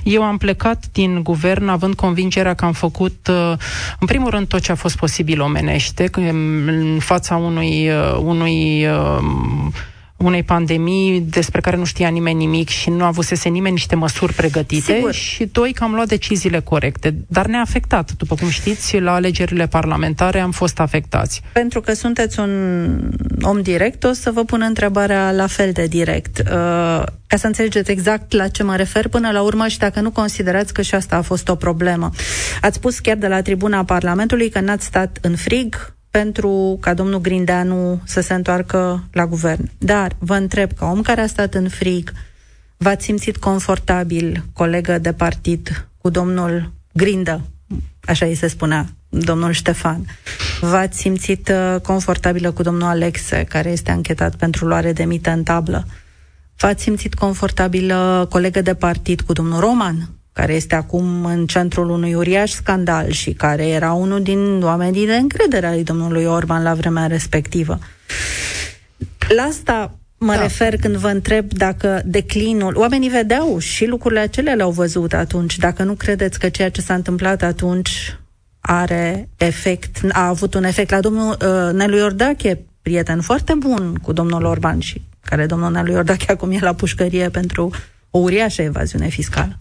eu 0.05 0.23
am 0.23 0.37
plecat 0.37 0.85
din 0.93 1.23
guvern 1.23 1.69
având 1.69 1.95
convingerea 1.95 2.55
că 2.55 2.65
am 2.65 2.73
făcut, 2.73 3.29
uh, 3.31 3.53
în 4.01 4.07
primul 4.07 4.31
rând, 4.31 4.47
tot 4.47 4.61
ce 4.61 4.73
a 4.73 4.75
fost 4.75 4.95
posibil 4.97 5.41
omenește 5.41 6.09
în 6.13 6.99
fața 7.01 7.37
unui, 7.37 7.89
uh, 7.89 8.19
unui 8.21 8.87
um, 8.87 9.73
unei 10.17 10.43
pandemii 10.43 11.21
despre 11.21 11.61
care 11.61 11.77
nu 11.77 11.85
știa 11.85 12.09
nimeni 12.09 12.39
nimic 12.39 12.69
și 12.69 12.91
nu 12.91 13.05
avusese 13.05 13.49
nimeni 13.49 13.75
niște 13.75 13.95
măsuri 13.95 14.33
pregătite 14.33 14.95
Sigur. 14.95 15.13
și 15.13 15.45
doi, 15.45 15.73
că 15.73 15.85
am 15.85 15.95
luat 15.95 16.09
deciziile 16.09 16.61
corecte. 16.61 17.15
Dar 17.29 17.47
ne-a 17.47 17.61
afectat. 17.61 18.13
După 18.13 18.35
cum 18.35 18.49
știți, 18.49 18.99
la 18.99 19.13
alegerile 19.15 19.67
parlamentare 19.67 20.41
am 20.41 20.51
fost 20.51 20.81
afectați. 20.81 21.43
Pentru 21.53 21.81
că 21.81 21.93
sunteți 21.93 22.41
un 22.41 23.11
om 23.41 23.63
direct, 23.63 24.05
o 24.05 24.13
să 24.13 24.31
vă 24.31 24.45
pun 24.45 24.63
întrebarea 24.67 25.33
la 25.33 25.47
fel 25.47 25.73
de 25.73 25.87
direct. 25.87 26.39
Uh, 26.39 27.03
ca 27.27 27.37
să 27.37 27.47
înțelegeți 27.47 27.91
exact 27.91 28.33
la 28.33 28.49
ce 28.49 28.63
mă 28.63 28.77
refer 28.77 29.09
până 29.09 29.31
la 29.31 29.43
urmă 29.43 29.67
și 29.67 29.79
dacă 29.79 30.01
nu 30.01 30.11
considerați 30.11 30.73
că 30.73 30.83
și 30.83 30.95
asta 30.95 31.17
a 31.17 31.23
fost 31.23 31.49
o 31.49 31.55
problemă. 31.55 32.11
Ați 32.61 32.77
spus 32.77 32.99
chiar 32.99 33.17
de 33.17 33.29
la 33.29 33.43
tribuna 33.43 33.85
Parlamentului 33.85 34.49
că 34.49 34.61
n-ați 34.61 34.85
stat 34.85 35.19
în 35.21 35.37
frig, 35.37 35.96
pentru 36.17 36.79
ca 36.81 36.95
domnul 36.95 37.21
Grindeanu 37.21 38.01
să 38.05 38.21
se 38.21 38.35
întoarcă 38.35 39.05
la 39.13 39.27
guvern. 39.27 39.71
Dar 39.79 40.17
vă 40.19 40.35
întreb, 40.35 40.73
ca 40.73 40.87
om 40.87 41.03
care 41.03 41.21
a 41.21 41.27
stat 41.27 41.55
în 41.55 41.69
frig, 41.69 42.13
v-ați 42.77 43.05
simțit 43.05 43.37
confortabil, 43.37 44.45
colegă 44.53 44.99
de 44.99 45.13
partid, 45.13 45.89
cu 45.99 46.09
domnul 46.09 46.73
Grindă, 46.93 47.41
așa 48.05 48.27
îi 48.27 48.35
se 48.35 48.47
spunea, 48.49 48.87
domnul 49.09 49.53
Ștefan. 49.53 50.05
V-ați 50.61 50.99
simțit 50.99 51.49
uh, 51.49 51.81
confortabilă 51.81 52.51
cu 52.51 52.63
domnul 52.63 52.89
Alexe, 52.89 53.45
care 53.49 53.71
este 53.71 53.91
anchetat 53.91 54.35
pentru 54.35 54.67
luare 54.67 54.93
de 54.93 55.05
mită 55.05 55.31
în 55.31 55.43
tablă? 55.43 55.87
V-ați 56.57 56.83
simțit 56.83 57.15
confortabilă 57.15 58.27
colegă 58.31 58.61
de 58.61 58.75
partid 58.75 59.21
cu 59.21 59.33
domnul 59.33 59.61
Roman, 59.61 60.09
care 60.37 60.55
este 60.55 60.75
acum 60.75 61.25
în 61.25 61.47
centrul 61.47 61.91
unui 61.91 62.15
uriaș 62.15 62.51
scandal 62.51 63.11
și 63.11 63.33
care 63.33 63.67
era 63.69 63.93
unul 63.93 64.23
din 64.23 64.63
oamenii 64.63 65.07
de 65.07 65.17
încredere 65.17 65.67
ai 65.67 65.83
domnului 65.83 66.25
Orban 66.25 66.63
la 66.63 66.75
vremea 66.75 67.07
respectivă. 67.07 67.79
La 69.37 69.43
asta 69.43 69.99
mă 70.19 70.35
da. 70.35 70.43
refer 70.43 70.77
când 70.77 70.97
vă 70.97 71.09
întreb 71.09 71.53
dacă 71.53 72.03
declinul... 72.05 72.77
Oamenii 72.77 73.09
vedeau 73.09 73.59
și 73.59 73.87
lucrurile 73.87 74.21
acelea 74.21 74.55
le-au 74.55 74.71
văzut 74.71 75.13
atunci. 75.13 75.59
Dacă 75.59 75.83
nu 75.83 75.95
credeți 75.95 76.39
că 76.39 76.49
ceea 76.49 76.71
ce 76.71 76.81
s-a 76.81 76.95
întâmplat 76.95 77.43
atunci 77.43 78.19
are 78.61 79.29
efect, 79.37 80.01
a 80.13 80.27
avut 80.27 80.55
un 80.55 80.65
efect 80.65 80.91
la 80.91 81.01
domnul 81.01 81.37
uh, 81.41 81.73
Nelu 81.73 81.97
Iordache, 81.97 82.61
prieten 82.83 83.21
foarte 83.21 83.55
bun 83.55 83.95
cu 84.03 84.13
domnul 84.13 84.45
Orban 84.45 84.79
și 84.79 85.03
care 85.21 85.47
domnul 85.47 85.73
Nelu 85.73 85.93
Iordache 85.93 86.33
acum 86.33 86.51
e 86.51 86.59
la 86.61 86.75
pușcărie 86.75 87.29
pentru 87.29 87.71
o 88.11 88.19
uriașă 88.19 88.63
evaziune 88.63 89.09
fiscală. 89.09 89.59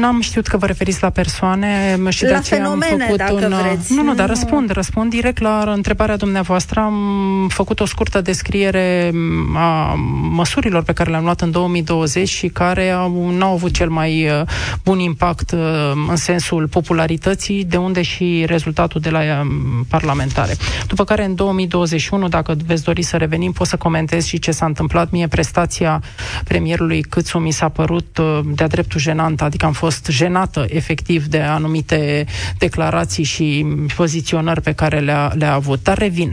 N-am 0.00 0.20
știut 0.20 0.46
că 0.46 0.56
vă 0.56 0.66
referiți 0.66 1.02
la 1.02 1.10
persoane 1.10 1.98
și 2.08 2.22
la 2.22 2.28
de 2.28 2.34
aceea 2.34 2.60
fenomene, 2.60 2.92
am 2.92 2.98
făcut 2.98 3.16
dacă 3.16 3.32
un... 3.32 3.54
vreți. 3.62 3.92
Nu, 3.92 4.02
nu, 4.02 4.14
dar 4.14 4.28
răspund, 4.28 4.70
răspund 4.70 5.10
direct 5.10 5.40
la 5.40 5.72
întrebarea 5.74 6.16
dumneavoastră. 6.16 6.80
Am 6.80 7.48
făcut 7.48 7.80
o 7.80 7.84
scurtă 7.84 8.20
descriere 8.20 9.12
a 9.54 9.94
măsurilor 10.30 10.82
pe 10.82 10.92
care 10.92 11.10
le-am 11.10 11.24
luat 11.24 11.40
în 11.40 11.50
2020 11.50 12.28
și 12.28 12.48
care 12.48 12.90
au, 12.90 13.30
n-au 13.30 13.52
avut 13.52 13.72
cel 13.72 13.88
mai 13.88 14.28
uh, 14.28 14.46
bun 14.84 14.98
impact 14.98 15.50
uh, 15.50 15.60
în 16.08 16.16
sensul 16.16 16.68
popularității, 16.68 17.64
de 17.64 17.76
unde 17.76 18.02
și 18.02 18.44
rezultatul 18.46 19.00
de 19.00 19.10
la 19.10 19.20
um, 19.40 19.84
parlamentare. 19.88 20.56
După 20.86 21.04
care 21.04 21.24
în 21.24 21.34
2021, 21.34 22.28
dacă 22.28 22.56
veți 22.66 22.84
dori 22.84 23.02
să 23.02 23.16
revenim, 23.16 23.52
pot 23.52 23.66
să 23.66 23.76
comentez 23.76 24.24
și 24.24 24.38
ce 24.38 24.50
s-a 24.50 24.66
întâmplat. 24.66 25.10
Mie 25.10 25.28
prestația 25.28 26.02
premierului 26.44 27.02
Câțu 27.02 27.38
mi 27.38 27.50
s-a 27.50 27.68
părut 27.68 28.18
uh, 28.18 28.40
de-a 28.54 28.66
dreptul 28.66 29.00
jenant 29.00 29.44
adică 29.46 29.66
am 29.66 29.72
fost 29.72 30.06
jenată 30.10 30.66
efectiv 30.68 31.26
de 31.26 31.40
anumite 31.40 32.26
declarații 32.58 33.24
și 33.24 33.66
poziționări 33.96 34.60
pe 34.60 34.72
care 34.72 35.00
le-a, 35.00 35.32
le-a 35.34 35.52
avut. 35.52 35.82
Dar 35.82 35.98
revin. 35.98 36.32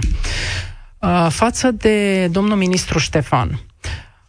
Uh, 1.00 1.28
față 1.30 1.72
de 1.72 2.28
domnul 2.28 2.58
ministru 2.58 3.00
Ștefan, 3.00 3.60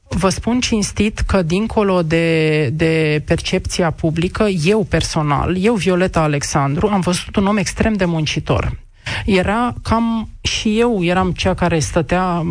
Vă 0.09 0.29
spun 0.29 0.61
cinstit 0.61 1.19
că 1.19 1.43
dincolo 1.43 2.03
de, 2.03 2.69
de 2.69 3.23
percepția 3.27 3.91
publică, 3.91 4.45
eu 4.45 4.85
personal, 4.85 5.57
eu 5.65 5.75
Violeta 5.75 6.21
Alexandru, 6.21 6.89
am 6.89 7.01
văzut 7.01 7.37
un 7.37 7.47
om 7.47 7.57
extrem 7.57 7.93
de 7.93 8.05
muncitor 8.05 8.84
era 9.25 9.75
cam 9.83 10.29
și 10.41 10.79
eu 10.79 11.05
eram 11.05 11.31
cea 11.31 11.55
care 11.55 11.79
stătea, 11.79 12.43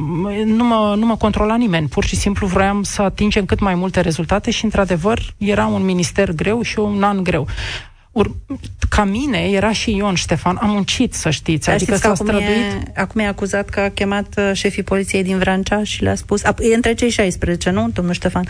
nu 0.45 0.63
mă, 0.63 0.95
nu 0.97 1.05
mă 1.05 1.15
controla 1.15 1.55
nimeni, 1.55 1.87
pur 1.87 2.03
și 2.03 2.15
simplu 2.15 2.47
vroiam 2.47 2.83
să 2.83 3.01
atingem 3.01 3.45
cât 3.45 3.59
mai 3.59 3.75
multe 3.75 4.01
rezultate 4.01 4.51
și 4.51 4.63
într-adevăr 4.63 5.19
era 5.37 5.65
un 5.65 5.85
minister 5.85 6.31
greu 6.31 6.61
și 6.61 6.79
un 6.79 7.03
an 7.03 7.23
greu. 7.23 7.47
Ur- 8.13 8.35
ca 8.89 9.03
mine 9.03 9.37
era 9.37 9.71
și 9.71 9.95
Ion 9.95 10.15
Ștefan, 10.15 10.57
am 10.61 10.69
muncit, 10.69 11.13
să 11.13 11.29
știți, 11.29 11.65
Dar 11.65 11.75
adică 11.75 11.91
știți 11.91 12.05
s-a 12.05 12.13
acum 12.13 12.25
străduit. 12.25 12.87
E, 12.95 12.99
acum 12.99 13.21
e 13.21 13.27
acuzat 13.27 13.69
că 13.69 13.79
a 13.79 13.89
chemat 13.89 14.27
uh, 14.37 14.49
șefii 14.53 14.83
poliției 14.83 15.23
din 15.23 15.37
Vrancea 15.37 15.83
și 15.83 16.03
le-a 16.03 16.15
spus, 16.15 16.43
a, 16.43 16.55
e 16.59 16.75
între 16.75 16.93
cei 16.93 17.09
16, 17.09 17.69
nu, 17.69 17.89
domnul 17.93 18.13
Ștefan? 18.13 18.47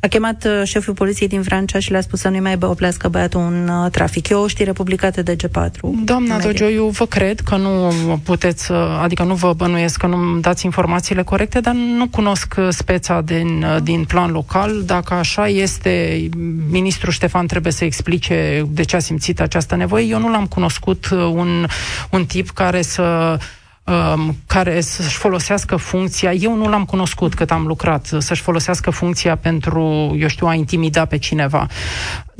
A 0.00 0.06
chemat 0.06 0.44
uh, 0.44 0.62
șeful 0.64 0.94
poliției 0.94 1.28
din 1.28 1.40
Vrancea 1.40 1.78
și 1.78 1.90
le-a 1.90 2.00
spus 2.00 2.20
să 2.20 2.28
nu-i 2.28 2.40
mai 2.40 2.56
bă, 2.56 2.66
oplească 2.66 3.08
băiatul 3.08 3.40
un 3.40 3.68
uh, 3.68 3.90
trafic. 3.90 4.28
E 4.28 4.34
o 4.34 4.46
știre 4.46 4.72
publicată 4.72 5.22
de 5.22 5.36
G4. 5.36 5.70
Doamna 6.04 6.38
Dogioiu, 6.38 6.86
vă 6.86 7.06
cred 7.06 7.40
că 7.40 7.56
nu 7.56 7.92
puteți, 8.24 8.70
uh, 8.70 8.78
adică 9.02 9.22
nu 9.22 9.34
vă 9.34 9.52
bănuiesc 9.52 9.98
că 9.98 10.06
nu 10.06 10.38
dați 10.40 10.64
informațiile 10.64 11.22
corecte, 11.22 11.60
dar 11.60 11.74
nu 11.74 12.08
cunosc 12.08 12.54
uh, 12.58 12.68
speța 12.70 13.20
din, 13.20 13.62
uh, 13.62 13.82
din 13.82 14.04
plan 14.04 14.30
local. 14.30 14.82
Dacă 14.84 15.14
așa 15.14 15.48
este, 15.48 16.28
ministrul 16.70 17.12
Ștefan 17.12 17.46
trebuie 17.46 17.72
să 17.72 17.84
explice 17.84 18.66
de 18.68 18.82
ce 18.82 18.96
a 18.96 18.99
simțit 19.00 19.40
această 19.40 19.76
nevoie. 19.76 20.04
Eu 20.04 20.18
nu 20.18 20.30
l-am 20.30 20.46
cunoscut 20.46 21.08
uh, 21.10 21.18
un, 21.18 21.66
un 22.10 22.24
tip 22.24 22.50
care 22.50 22.82
să 22.82 23.38
um, 23.84 24.36
care 24.46 24.80
să-și 24.80 25.16
folosească 25.16 25.76
funcția, 25.76 26.32
eu 26.32 26.54
nu 26.54 26.68
l-am 26.68 26.84
cunoscut 26.84 27.34
cât 27.34 27.50
am 27.50 27.66
lucrat, 27.66 28.10
să-și 28.18 28.42
folosească 28.42 28.90
funcția 28.90 29.36
pentru, 29.36 30.14
eu 30.18 30.28
știu, 30.28 30.46
a 30.46 30.54
intimida 30.54 31.04
pe 31.04 31.16
cineva. 31.16 31.66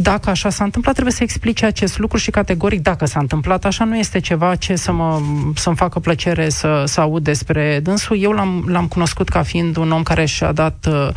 Dacă 0.02 0.30
așa 0.30 0.50
s-a 0.50 0.64
întâmplat, 0.64 0.92
trebuie 0.94 1.14
să 1.14 1.22
explice 1.22 1.66
acest 1.66 1.98
lucru 1.98 2.16
și 2.18 2.30
categoric, 2.30 2.82
dacă 2.82 3.04
s-a 3.06 3.20
întâmplat 3.20 3.64
așa, 3.64 3.84
nu 3.84 3.96
este 3.96 4.18
ceva 4.20 4.54
ce 4.54 4.76
să 4.76 4.92
mă, 4.92 5.20
să-mi 5.54 5.76
facă 5.76 5.98
plăcere 5.98 6.48
să, 6.48 6.82
să 6.86 7.00
aud 7.00 7.24
despre 7.24 7.80
dânsul. 7.82 8.18
Eu 8.22 8.30
l-am, 8.30 8.64
l-am 8.66 8.86
cunoscut 8.86 9.28
ca 9.28 9.42
fiind 9.42 9.76
un 9.76 9.90
om 9.90 10.02
care 10.02 10.24
și-a 10.24 10.52
dat, 10.52 10.86
uh, 10.88 11.08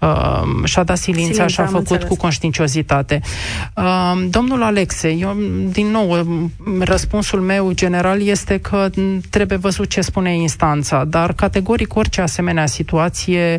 uh, 0.00 0.64
și-a 0.64 0.82
dat 0.82 0.96
silința, 0.96 1.30
Silința, 1.30 1.46
și-a 1.46 1.62
am 1.62 1.68
făcut 1.68 1.90
înțeles. 1.90 2.08
cu 2.08 2.16
conștiinciozitate. 2.16 3.20
Uh, 3.76 4.26
domnul 4.30 4.62
Alexe, 4.62 5.08
eu, 5.08 5.36
din 5.70 5.86
nou, 5.86 6.10
uh, 6.10 6.80
răspunsul 6.80 7.40
meu 7.40 7.72
general 7.72 8.22
este 8.22 8.58
că 8.58 8.88
m, 8.96 9.20
trebuie 9.30 9.58
văzut 9.58 9.88
ce 9.88 10.00
spune 10.00 10.34
instanța, 10.36 11.04
dar 11.04 11.32
categoric 11.32 11.94
orice 11.96 12.20
asemenea 12.20 12.66
situație 12.66 13.58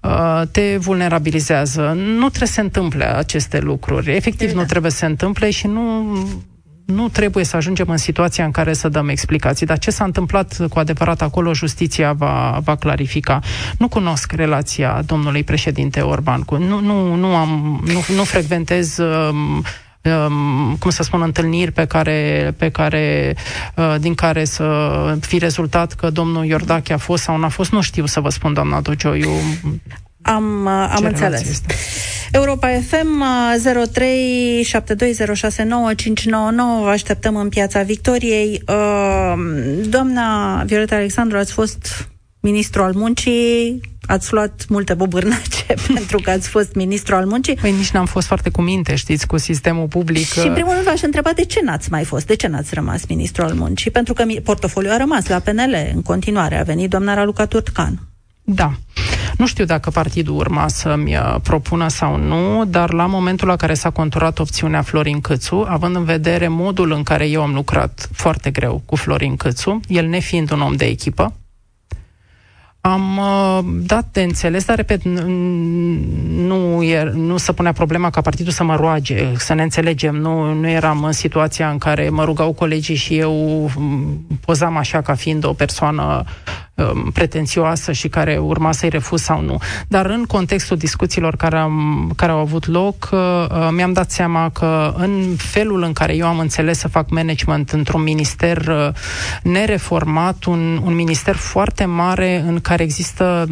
uh, 0.00 0.42
te 0.50 0.76
vulnerabilizează. 0.76 1.96
Nu 1.96 2.28
trebuie 2.28 2.48
să 2.48 2.54
se 2.54 2.60
întâmple 2.60 3.16
aceste 3.16 3.58
lucruri. 3.58 4.01
Efectiv, 4.10 4.40
Evident. 4.40 4.60
nu 4.60 4.64
trebuie 4.64 4.90
să 4.90 4.96
se 4.96 5.06
întâmple 5.06 5.50
și 5.50 5.66
nu 5.66 6.04
nu 6.84 7.08
trebuie 7.08 7.44
să 7.44 7.56
ajungem 7.56 7.88
în 7.88 7.96
situația 7.96 8.44
în 8.44 8.50
care 8.50 8.72
să 8.72 8.88
dăm 8.88 9.08
explicații. 9.08 9.66
Dar 9.66 9.78
ce 9.78 9.90
s-a 9.90 10.04
întâmplat 10.04 10.66
cu 10.68 10.78
adevărat 10.78 11.22
acolo, 11.22 11.54
justiția 11.54 12.12
va, 12.12 12.58
va 12.64 12.76
clarifica. 12.76 13.40
Nu 13.78 13.88
cunosc 13.88 14.32
relația 14.32 15.02
domnului 15.06 15.44
președinte 15.44 16.00
Orban 16.00 16.40
cu... 16.42 16.56
Nu, 16.56 16.80
nu, 16.80 17.14
nu, 17.14 17.26
am, 17.36 17.82
nu, 17.86 18.14
nu 18.14 18.24
frecventez 18.24 18.98
um, 18.98 19.64
um, 20.02 20.76
cum 20.78 20.90
să 20.90 21.02
spun, 21.02 21.22
întâlniri 21.22 21.72
pe 21.72 21.84
care, 21.84 22.54
pe 22.56 22.68
care 22.68 23.36
uh, 23.74 23.94
din 24.00 24.14
care 24.14 24.44
să 24.44 25.18
fi 25.20 25.38
rezultat 25.38 25.92
că 25.92 26.10
domnul 26.10 26.44
Iordache 26.44 26.92
a 26.92 26.98
fost 26.98 27.22
sau 27.22 27.36
n-a 27.38 27.48
fost, 27.48 27.72
nu 27.72 27.80
știu 27.80 28.06
să 28.06 28.20
vă 28.20 28.28
spun, 28.28 28.52
doamna 28.52 28.80
Dogioiu. 28.80 29.30
Am, 30.22 30.64
uh, 30.64 30.88
am 30.90 30.96
Ce 31.00 31.06
înțeles. 31.06 31.20
relație 31.30 31.50
este? 31.50 31.74
Europa 32.32 32.68
FM 32.68 33.20
uh, 33.74 33.84
03 33.92 34.64
72069599 34.64 34.68
vă 36.82 36.88
așteptăm 36.88 37.36
în 37.36 37.48
Piața 37.48 37.82
Victoriei. 37.82 38.62
Uh, 38.68 39.34
Doamna 39.88 40.62
Violeta 40.66 40.94
Alexandru, 40.96 41.38
ați 41.38 41.52
fost 41.52 42.08
ministru 42.40 42.82
al 42.82 42.92
muncii, 42.94 43.80
ați 44.06 44.32
luat 44.32 44.64
multe 44.68 44.94
bobârnace 44.94 45.74
pentru 45.94 46.18
că 46.22 46.30
ați 46.30 46.48
fost 46.48 46.74
ministru 46.74 47.14
al 47.14 47.26
muncii. 47.26 47.54
Păi 47.54 47.72
nici 47.72 47.90
n-am 47.90 48.06
fost 48.06 48.26
foarte 48.26 48.50
cu 48.50 48.62
minte, 48.62 48.94
știți, 48.94 49.26
cu 49.26 49.36
sistemul 49.38 49.86
public. 49.86 50.32
Și 50.32 50.38
în 50.46 50.52
primul 50.52 50.72
rând 50.72 50.84
v-aș 50.84 51.02
întreba 51.02 51.30
de 51.34 51.44
ce 51.44 51.60
n-ați 51.64 51.90
mai 51.90 52.04
fost, 52.04 52.26
de 52.26 52.36
ce 52.36 52.46
n-ați 52.46 52.74
rămas 52.74 53.06
ministru 53.08 53.42
al 53.42 53.52
muncii, 53.54 53.90
pentru 53.90 54.14
că 54.14 54.24
mi- 54.24 54.40
portofoliul 54.40 54.92
a 54.92 54.96
rămas 54.96 55.26
la 55.26 55.38
PNL 55.38 55.76
în 55.94 56.02
continuare, 56.02 56.58
a 56.58 56.62
venit 56.62 56.90
doamna 56.90 57.14
Raluca 57.14 57.46
Turcan. 57.46 57.98
Da. 58.44 58.72
Nu 59.42 59.48
știu 59.48 59.64
dacă 59.64 59.90
partidul 59.90 60.36
urma 60.36 60.68
să-mi 60.68 61.16
uh, 61.16 61.36
propună 61.42 61.88
sau 61.88 62.16
nu, 62.16 62.64
dar 62.64 62.92
la 62.92 63.06
momentul 63.06 63.48
la 63.48 63.56
care 63.56 63.74
s-a 63.74 63.90
conturat 63.90 64.38
opțiunea 64.38 64.82
Florin 64.82 65.20
Câțu, 65.20 65.66
având 65.68 65.96
în 65.96 66.04
vedere 66.04 66.48
modul 66.48 66.92
în 66.92 67.02
care 67.02 67.28
eu 67.28 67.42
am 67.42 67.52
lucrat 67.54 68.08
foarte 68.12 68.50
greu 68.50 68.82
cu 68.84 68.96
Florin 68.96 69.36
Câțu, 69.36 69.80
el 69.88 70.06
nefiind 70.06 70.50
un 70.50 70.60
om 70.60 70.74
de 70.74 70.84
echipă, 70.84 71.32
am 72.80 73.18
uh, 73.18 73.58
dat 73.86 74.08
de 74.12 74.22
înțeles, 74.22 74.64
dar 74.64 74.76
repet, 74.76 75.00
n- 75.00 75.24
nu, 76.28 76.82
e, 76.82 77.10
nu 77.14 77.36
se 77.36 77.52
punea 77.52 77.72
problema 77.72 78.10
ca 78.10 78.20
partidul 78.20 78.52
să 78.52 78.64
mă 78.64 78.76
roage, 78.76 79.32
să 79.36 79.54
ne 79.54 79.62
înțelegem. 79.62 80.14
Nu, 80.14 80.52
nu 80.52 80.68
eram 80.68 81.04
în 81.04 81.12
situația 81.12 81.70
în 81.70 81.78
care 81.78 82.08
mă 82.08 82.24
rugau 82.24 82.52
colegii 82.52 82.94
și 82.94 83.18
eu 83.18 83.70
m, 83.76 84.26
pozam 84.40 84.76
așa 84.76 85.00
ca 85.00 85.14
fiind 85.14 85.44
o 85.44 85.52
persoană 85.52 86.24
um, 86.74 87.10
pretențioasă 87.10 87.92
și 87.92 88.08
care 88.08 88.36
urma 88.38 88.72
să-i 88.72 88.88
refuz 88.88 89.22
sau 89.22 89.40
nu. 89.40 89.58
Dar 89.88 90.06
în 90.06 90.24
contextul 90.24 90.76
discuțiilor 90.76 91.36
care, 91.36 91.56
am, 91.56 92.12
care 92.16 92.32
au 92.32 92.38
avut 92.38 92.66
loc, 92.66 93.08
uh, 93.12 93.18
uh, 93.50 93.68
mi-am 93.70 93.92
dat 93.92 94.10
seama 94.10 94.50
că 94.50 94.94
în 94.96 95.34
felul 95.36 95.82
în 95.82 95.92
care 95.92 96.14
eu 96.16 96.26
am 96.26 96.38
înțeles 96.38 96.78
să 96.78 96.88
fac 96.88 97.10
management 97.10 97.70
într-un 97.70 98.02
minister 98.02 98.66
uh, 98.68 98.88
nereformat, 99.42 100.44
un, 100.44 100.80
un 100.84 100.94
minister 100.94 101.34
foarte 101.34 101.84
mare 101.84 102.44
în 102.46 102.60
care 102.60 102.82
există 102.82 103.46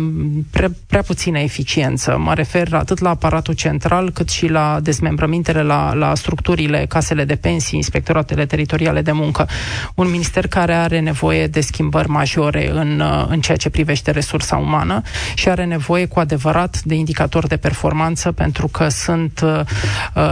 prea, 0.51 0.71
prea 0.87 1.03
puțină 1.03 1.39
eficiență. 1.39 2.17
Mă 2.19 2.35
refer 2.35 2.73
atât 2.73 2.99
la 2.99 3.09
aparatul 3.09 3.55
central, 3.55 4.11
cât 4.11 4.29
și 4.29 4.47
la 4.47 4.79
dezmembrămintele, 4.83 5.63
la, 5.63 5.95
la 5.95 6.15
structurile, 6.15 6.87
casele 6.89 7.25
de 7.25 7.35
pensii, 7.37 7.77
inspectoratele 7.77 8.47
teritoriale 8.47 9.03
de 9.03 9.13
muncă. 9.13 9.49
Un 9.95 10.11
minister 10.11 10.47
care 10.47 10.75
are 10.75 11.01
nevoie 11.01 11.47
de 11.47 11.61
schimbări 11.61 12.09
majore 12.09 12.71
în, 12.71 13.01
în 13.29 13.41
ceea 13.41 13.57
ce 13.57 13.71
privește 13.71 14.11
resursa 14.11 14.57
umană 14.57 15.03
și 15.35 15.49
are 15.49 15.65
nevoie 15.65 16.07
cu 16.07 16.19
adevărat 16.19 16.81
de 16.83 16.95
indicatori 16.95 17.49
de 17.49 17.57
performanță 17.57 18.33
pentru 18.33 18.69
că 18.69 18.89
sunt 18.89 19.41
uh, 19.43 19.61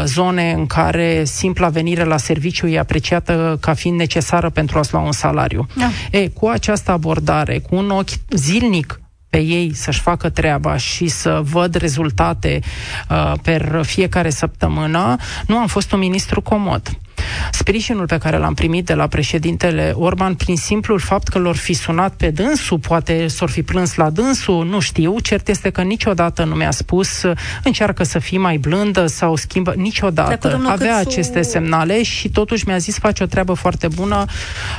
zone 0.05 0.53
în 0.53 0.67
care 0.67 1.25
simpla 1.25 1.69
venire 1.69 2.05
la 2.05 2.17
serviciu 2.17 2.67
e 2.67 2.79
apreciată 2.79 3.59
ca 3.61 3.75
fiind 3.75 3.99
necesară 3.99 4.51
pentru 4.51 4.79
a-ți 4.79 4.93
lua 4.93 5.03
un 5.03 5.12
salariu. 5.12 5.67
Da. 5.77 5.91
E, 6.11 6.29
cu 6.29 6.47
această 6.47 6.91
abordare, 6.91 7.59
cu 7.59 7.75
un 7.75 7.91
ochi 7.91 8.11
zilnic 8.31 9.01
pe 9.31 9.38
ei 9.38 9.75
să-și 9.75 10.01
facă 10.01 10.29
treaba 10.29 10.77
și 10.77 11.07
să 11.07 11.41
văd 11.45 11.75
rezultate 11.75 12.61
uh, 13.09 13.33
per 13.43 13.81
fiecare 13.85 14.31
săptămână, 14.31 15.17
nu 15.47 15.57
am 15.57 15.67
fost 15.67 15.93
un 15.93 15.99
ministru 15.99 16.41
comod 16.41 16.99
sprijinul 17.53 18.07
pe 18.07 18.19
care 18.19 18.37
l-am 18.39 18.55
primit 18.55 18.87
de 18.87 18.95
la 18.95 19.07
președintele 19.07 19.93
Orban 19.95 20.35
prin 20.35 20.57
simplul 20.57 20.99
fapt 20.99 21.29
că 21.29 21.39
l-or 21.39 21.57
fi 21.57 21.73
sunat 21.73 22.13
pe 22.13 22.31
dânsul, 22.31 22.79
poate 22.79 23.27
s-or 23.27 23.51
fi 23.51 23.63
plâns 23.63 23.95
la 23.95 24.11
dânsul, 24.11 24.67
nu 24.67 24.81
știu. 24.81 25.19
Cert 25.19 25.49
este 25.49 25.71
că 25.71 25.83
niciodată 25.83 26.45
nu 26.45 26.55
mi-a 26.55 26.71
spus 26.71 27.23
încearcă 27.65 28.03
să 28.05 28.19
fii 28.19 28.39
mai 28.39 28.57
blândă 28.57 29.07
sau 29.07 29.37
schimbă, 29.37 29.73
niciodată. 29.77 30.61
Avea 30.67 30.97
Câțu... 30.97 31.09
aceste 31.09 31.43
semnale 31.43 32.03
și 32.03 32.29
totuși 32.29 32.67
mi-a 32.67 32.79
zis 32.79 32.99
faci 32.99 33.21
o 33.21 33.27
treabă 33.27 33.53
foarte 33.53 33.89
bună, 33.89 34.25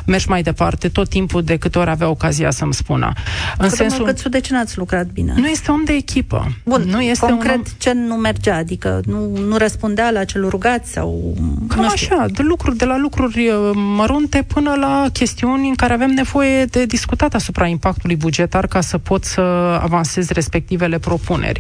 mergi 0.06 0.30
mai 0.30 0.42
departe 0.42 0.88
tot 0.90 1.10
timpul 1.10 1.44
de 1.44 1.58
câte 1.58 1.80
ori 1.80 1.90
avea 1.90 2.10
ocazia 2.10 2.52
să-mi 2.52 2.74
spună. 2.74 3.14
În 3.58 3.70
sensul... 3.70 4.06
Câțu, 4.06 4.30
de 4.30 4.40
ce 4.40 4.54
n-ați 4.54 4.78
lucrat 4.78 5.06
bine? 5.06 5.34
Nu 5.36 5.48
este 5.48 5.72
om 5.72 5.84
de 5.84 5.94
echipă. 5.94 6.56
Bun, 6.64 6.82
nu 6.82 7.02
este 7.02 7.26
concret 7.26 7.56
un 7.56 7.64
om... 7.66 7.74
ce 7.78 7.94
nu 7.94 8.16
mergea? 8.16 8.56
Adică 8.56 9.02
nu, 9.06 9.38
nu 9.48 9.58
răspundea 9.58 10.12
la 10.12 10.24
cel 10.24 10.50
rugat 10.50 10.86
sau... 10.86 11.36
Cam 11.68 11.82
nu 11.82 11.90
știu. 11.96 12.18
așa, 12.18 12.26
de 12.32 12.44
lucruri, 12.44 12.78
de 12.78 12.86
la 12.86 12.98
lucruri 12.98 13.48
uh, 13.48 13.72
mărunte 13.74 14.44
până 14.44 14.74
la 14.76 15.06
chestiuni 15.14 15.68
în 15.68 15.76
care 15.76 15.94
avem 15.94 16.10
nevoie 16.10 16.66
de 16.66 16.86
discutat 16.86 17.34
asupra 17.34 17.68
impactului 17.68 18.16
bugetar 18.16 18.68
ca 18.68 18.82
să 18.82 18.98
pot 18.98 19.24
să 19.24 19.42
avansez 19.82 20.30
respectivele 20.30 21.00
propuneri. 21.00 21.60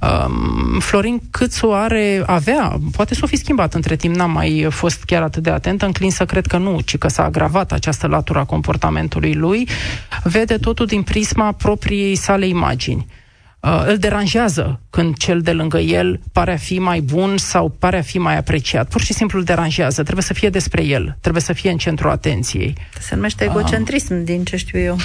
Um, 0.00 0.78
Florin 0.80 1.20
Câțu 1.30 1.72
are, 1.72 2.22
avea, 2.26 2.78
poate 2.96 3.14
s-o 3.14 3.26
fi 3.26 3.36
schimbat 3.36 3.74
între 3.74 3.96
timp, 3.96 4.14
n-am 4.14 4.30
mai 4.30 4.66
fost 4.70 5.04
chiar 5.04 5.22
atât 5.22 5.42
de 5.42 5.50
atent, 5.50 5.82
înclin 5.82 6.10
să 6.10 6.24
cred 6.24 6.46
că 6.46 6.56
nu, 6.56 6.80
ci 6.80 6.98
că 6.98 7.08
s-a 7.08 7.24
agravat 7.24 7.72
această 7.72 8.06
latură 8.06 8.38
a 8.38 8.44
comportamentului 8.44 9.34
lui, 9.34 9.68
vede 10.22 10.56
totul 10.56 10.86
din 10.86 11.02
prisma 11.02 11.52
propriei 11.52 12.14
sale 12.16 12.46
imagini 12.46 13.06
uh, 13.62 13.84
îl 13.86 13.96
deranjează 13.96 14.80
când 14.90 15.16
cel 15.16 15.40
de 15.40 15.52
lângă 15.52 15.78
el 15.78 16.20
pare 16.32 16.52
a 16.52 16.56
fi 16.56 16.78
mai 16.78 17.00
bun 17.00 17.36
sau 17.36 17.68
pare 17.78 17.98
a 17.98 18.02
fi 18.02 18.18
mai 18.18 18.36
apreciat. 18.36 18.88
Pur 18.88 19.00
și 19.00 19.12
simplu 19.12 19.38
îl 19.38 19.44
deranjează. 19.44 20.02
Trebuie 20.02 20.24
să 20.24 20.34
fie 20.34 20.48
despre 20.48 20.84
el. 20.84 21.16
Trebuie 21.20 21.42
să 21.42 21.52
fie 21.52 21.70
în 21.70 21.76
centrul 21.76 22.10
atenției. 22.10 22.74
Se 23.00 23.14
numește 23.14 23.44
egocentrism, 23.44 24.14
uh, 24.14 24.24
din 24.24 24.44
ce 24.44 24.56
știu 24.56 24.78
eu. 24.78 24.96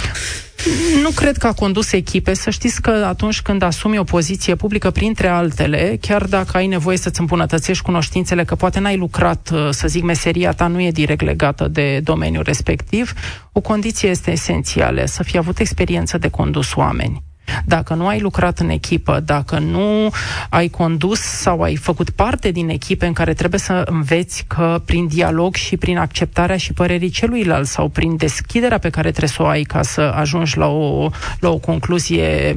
Nu 1.02 1.10
cred 1.10 1.38
că 1.38 1.48
a 1.48 1.54
condus 1.54 1.92
echipe. 1.92 2.34
Să 2.34 2.50
știți 2.50 2.82
că 2.82 2.90
atunci 2.90 3.42
când 3.42 3.62
asumi 3.62 3.98
o 3.98 4.04
poziție 4.04 4.56
publică, 4.56 4.92
printre 4.92 5.28
altele, 5.28 5.98
chiar 6.02 6.26
dacă 6.26 6.58
ai 6.58 6.68
nevoie 6.68 6.98
să-ți 6.98 7.20
îmbunătățești 7.20 7.84
cunoștințele, 7.84 8.44
că 8.44 8.56
poate 8.56 8.80
n-ai 8.80 8.98
lucrat, 8.98 9.50
uh, 9.54 9.70
să 9.70 9.88
zic, 9.88 10.04
meseria 10.04 10.52
ta 10.52 10.68
nu 10.68 10.82
e 10.82 10.92
direct 10.92 11.22
legată 11.22 11.68
de 11.68 12.00
domeniul 12.04 12.44
respectiv, 12.44 13.14
o 13.52 13.60
condiție 13.60 14.10
este 14.10 14.32
esențială, 14.32 15.06
să 15.06 15.24
fie 15.24 15.40
avut 15.40 15.60
experiență 15.60 16.18
de 16.18 16.30
condus 16.30 16.76
oameni. 16.76 17.24
Dacă 17.66 17.94
nu 17.94 18.08
ai 18.08 18.20
lucrat 18.20 18.60
în 18.60 18.70
echipă, 18.70 19.20
dacă 19.26 19.60
nu 19.60 20.10
ai 20.50 20.68
condus 20.68 21.20
sau 21.20 21.62
ai 21.62 21.76
făcut 21.76 22.10
parte 22.10 22.52
din 22.52 22.70
echipe 22.70 23.06
în 23.06 23.14
care 23.14 23.34
trebuie 23.34 23.60
să 23.60 23.84
înveți 23.86 24.44
că 24.48 24.82
prin 24.86 25.08
dialog 25.08 25.56
și 25.56 25.78
prin 25.78 25.98
acceptarea 25.98 26.58
și 26.58 26.74
părerii 26.74 27.10
celuilalt 27.10 27.68
sau 27.68 27.88
prin 27.88 28.16
deschiderea 28.16 28.78
pe 28.78 28.90
care 28.90 29.10
trebuie 29.10 29.30
să 29.30 29.42
o 29.44 29.46
ai 29.46 29.64
ca 29.64 29.82
să 29.82 30.02
ajungi 30.02 30.58
la 30.58 30.68
o, 30.68 31.10
la 31.40 31.50
o 31.50 31.58
concluzie 31.58 32.56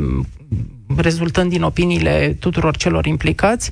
rezultând 0.96 1.50
din 1.50 1.62
opiniile 1.62 2.36
tuturor 2.40 2.76
celor 2.76 3.06
implicați, 3.06 3.70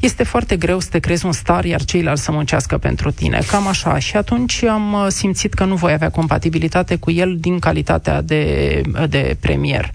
este 0.00 0.22
foarte 0.22 0.56
greu 0.56 0.80
să 0.80 0.88
te 0.90 0.98
crezi 0.98 1.26
un 1.26 1.32
star, 1.32 1.64
iar 1.64 1.84
ceilalți 1.84 2.22
să 2.22 2.32
muncească 2.32 2.78
pentru 2.78 3.10
tine. 3.10 3.40
Cam 3.46 3.66
așa. 3.66 3.98
Și 3.98 4.16
atunci 4.16 4.62
am 4.62 5.06
simțit 5.08 5.54
că 5.54 5.64
nu 5.64 5.74
voi 5.74 5.92
avea 5.92 6.10
compatibilitate 6.10 6.96
cu 6.96 7.10
el 7.10 7.36
din 7.38 7.58
calitatea 7.58 8.22
de, 8.22 8.80
de 9.08 9.36
premier. 9.40 9.90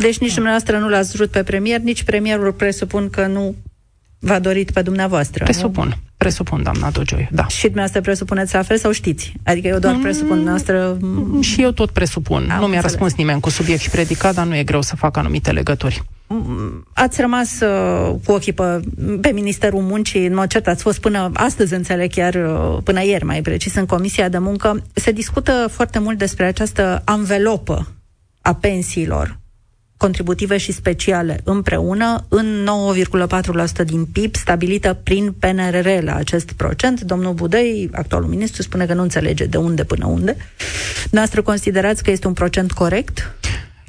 Deci 0.00 0.18
nici 0.18 0.34
dumneavoastră 0.34 0.78
nu 0.78 0.88
l-ați 0.88 1.16
vrut 1.16 1.30
pe 1.30 1.42
premier, 1.42 1.80
nici 1.80 2.02
premierul 2.02 2.52
presupun 2.52 3.10
că 3.10 3.26
nu 3.26 3.54
v-a 4.18 4.38
dorit 4.38 4.70
pe 4.70 4.82
dumneavoastră. 4.82 5.44
Presupun. 5.44 5.86
Nu? 5.86 5.94
Presupun, 6.16 6.62
doamna 6.62 6.90
Dogioiu, 6.90 7.28
da. 7.30 7.46
Și 7.46 7.62
dumneavoastră 7.62 8.00
presupuneți 8.00 8.54
la 8.54 8.62
fel 8.62 8.78
sau 8.78 8.92
știți? 8.92 9.32
Adică 9.44 9.68
eu 9.68 9.78
doar 9.78 9.94
mm, 9.94 10.00
presupun, 10.00 10.34
dumneavoastră... 10.34 10.98
Și 11.40 11.62
eu 11.62 11.70
tot 11.70 11.90
presupun. 11.90 12.36
Am 12.36 12.46
nu 12.46 12.50
mi-a 12.50 12.60
înțeles. 12.60 12.82
răspuns 12.82 13.14
nimeni 13.14 13.40
cu 13.40 13.50
subiect 13.50 13.80
și 13.80 13.90
predicat, 13.90 14.34
dar 14.34 14.46
nu 14.46 14.56
e 14.56 14.62
greu 14.64 14.82
să 14.82 14.96
fac 14.96 15.16
anumite 15.16 15.50
legături. 15.50 16.02
Ați 16.92 17.20
rămas 17.20 17.60
uh, 17.60 18.14
cu 18.24 18.32
ochii 18.32 18.52
pe, 18.52 18.80
pe 19.20 19.28
Ministerul 19.28 19.80
Muncii, 19.80 20.26
în 20.26 20.34
mod 20.34 20.46
cert 20.46 20.66
ați 20.66 20.82
fost 20.82 21.00
până 21.00 21.30
astăzi, 21.34 21.74
înțeleg, 21.74 22.10
chiar 22.10 22.34
uh, 22.34 22.78
până 22.84 23.04
ieri, 23.04 23.24
mai 23.24 23.42
precis, 23.42 23.74
în 23.74 23.86
Comisia 23.86 24.28
de 24.28 24.38
Muncă. 24.38 24.82
Se 24.92 25.12
discută 25.12 25.68
foarte 25.70 25.98
mult 25.98 26.18
despre 26.18 26.44
această 26.44 27.02
anvelopă 27.04 27.88
a 28.40 28.54
pensiilor 28.54 29.40
contributive 30.02 30.56
și 30.56 30.72
speciale 30.72 31.40
împreună 31.44 32.24
în 32.28 32.68
9,4% 33.82 33.84
din 33.84 34.04
PIB, 34.04 34.34
stabilită 34.34 34.98
prin 35.02 35.34
PNRR 35.38 35.88
la 36.04 36.14
acest 36.14 36.52
procent. 36.52 37.00
Domnul 37.00 37.32
Budăi, 37.32 37.90
actualul 37.92 38.28
ministru, 38.28 38.62
spune 38.62 38.86
că 38.86 38.94
nu 38.94 39.02
înțelege 39.02 39.44
de 39.44 39.56
unde 39.56 39.84
până 39.84 40.06
unde. 40.06 40.36
Noastră 41.10 41.42
considerați 41.42 42.02
că 42.02 42.10
este 42.10 42.26
un 42.26 42.32
procent 42.32 42.72
corect? 42.72 43.34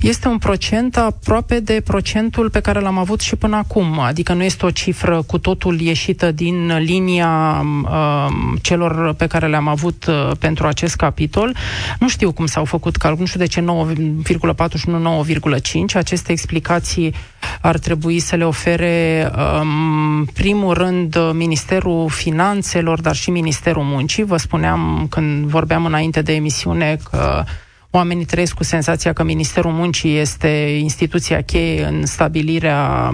Este 0.04 0.28
un 0.28 0.38
procent 0.38 0.98
aproape 0.98 1.60
de 1.60 1.82
procentul 1.84 2.50
pe 2.50 2.60
care 2.60 2.80
l-am 2.80 2.98
avut 2.98 3.20
și 3.20 3.36
până 3.36 3.56
acum. 3.56 4.00
Adică 4.00 4.34
nu 4.34 4.44
este 4.44 4.66
o 4.66 4.70
cifră 4.70 5.22
cu 5.28 5.38
totul 5.38 5.80
ieșită 5.80 6.32
din 6.32 6.78
linia 6.78 7.66
uh, 7.84 8.28
celor 8.62 9.13
pe 9.13 9.28
care 9.28 9.48
le-am 9.48 9.68
avut 9.68 10.06
uh, 10.06 10.32
pentru 10.39 10.68
acest 10.68 10.96
capitol. 10.96 11.56
Nu 12.00 12.10
știu 12.10 12.32
cum 12.32 12.46
s-au 12.46 12.66
făcut 12.66 12.96
calcul, 12.96 13.20
nu 13.20 13.26
știu 13.26 13.39
de 13.39 13.46
ce 13.46 13.66
9,4 14.66 14.80
și 14.80 14.89
nu 14.89 15.24
9,5. 15.26 15.62
Aceste 15.94 16.32
explicații 16.32 17.13
ar 17.62 17.78
trebui 17.78 18.20
să 18.20 18.36
le 18.36 18.46
ofere, 18.46 19.32
um, 19.62 20.26
primul 20.26 20.74
rând, 20.74 21.18
Ministerul 21.34 22.10
Finanțelor, 22.10 23.02
dar 23.02 23.16
și 23.16 23.30
Ministerul 23.30 23.84
Muncii. 23.84 24.24
Vă 24.24 24.38
spuneam 24.38 25.08
când 25.10 25.46
vorbeam 25.46 25.86
înainte 25.86 26.22
de 26.22 26.34
emisiune 26.34 26.98
că 27.12 27.44
Oamenii 27.96 28.26
trăiesc 28.26 28.54
cu 28.54 28.64
senzația 28.64 29.14
că 29.14 29.24
Ministerul 29.24 29.72
Muncii 29.72 30.18
este 30.18 30.48
instituția 30.82 31.42
cheie 31.42 31.86
în 31.86 32.06
stabilirea 32.06 33.12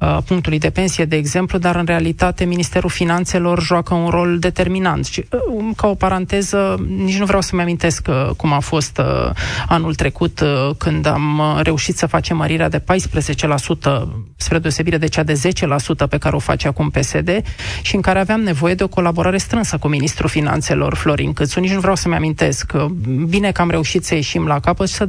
uh, 0.00 0.18
punctului 0.26 0.58
de 0.58 0.70
pensie, 0.70 1.04
de 1.04 1.16
exemplu, 1.16 1.58
dar 1.58 1.76
în 1.76 1.84
realitate 1.84 2.44
Ministerul 2.44 2.90
Finanțelor 2.90 3.62
joacă 3.62 3.94
un 3.94 4.08
rol 4.08 4.38
determinant. 4.38 5.06
Și, 5.06 5.24
uh, 5.30 5.70
ca 5.76 5.86
o 5.88 5.94
paranteză, 5.94 6.84
nici 6.96 7.18
nu 7.18 7.24
vreau 7.24 7.40
să-mi 7.40 7.60
amintesc 7.62 8.06
uh, 8.10 8.30
cum 8.36 8.52
a 8.52 8.58
fost 8.58 8.98
uh, 8.98 9.30
anul 9.68 9.94
trecut 9.94 10.40
uh, 10.40 10.70
când 10.78 11.06
am 11.06 11.38
uh, 11.38 11.60
reușit 11.62 11.96
să 11.96 12.06
facem 12.06 12.36
mărirea 12.36 12.68
de 12.68 12.78
14% 12.78 12.84
spre 14.36 14.58
deosebire 14.58 14.98
de 14.98 15.06
cea 15.06 15.22
de 15.22 15.40
10% 16.04 16.08
pe 16.08 16.18
care 16.18 16.36
o 16.36 16.38
face 16.38 16.68
acum 16.68 16.90
PSD 16.90 17.42
și 17.82 17.94
în 17.94 18.00
care 18.00 18.18
aveam 18.18 18.40
nevoie 18.40 18.74
de 18.74 18.82
o 18.82 18.88
colaborare 18.88 19.38
strânsă 19.38 19.76
cu 19.78 19.88
Ministrul 19.88 20.28
Finanțelor 20.28 20.94
Florin 20.94 21.32
Câțu. 21.32 21.60
Nici 21.60 21.72
nu 21.72 21.80
vreau 21.80 21.94
să-mi 21.94 22.14
amintesc. 22.14 22.72
Bine 23.28 23.52
că 23.52 23.60
am 23.60 23.70
reușit 23.70 24.04
să 24.04 24.13
să 24.14 24.20
ieșim 24.20 24.46
la 24.46 24.60
capăt 24.60 24.88
și 24.88 24.94
să 24.94 25.08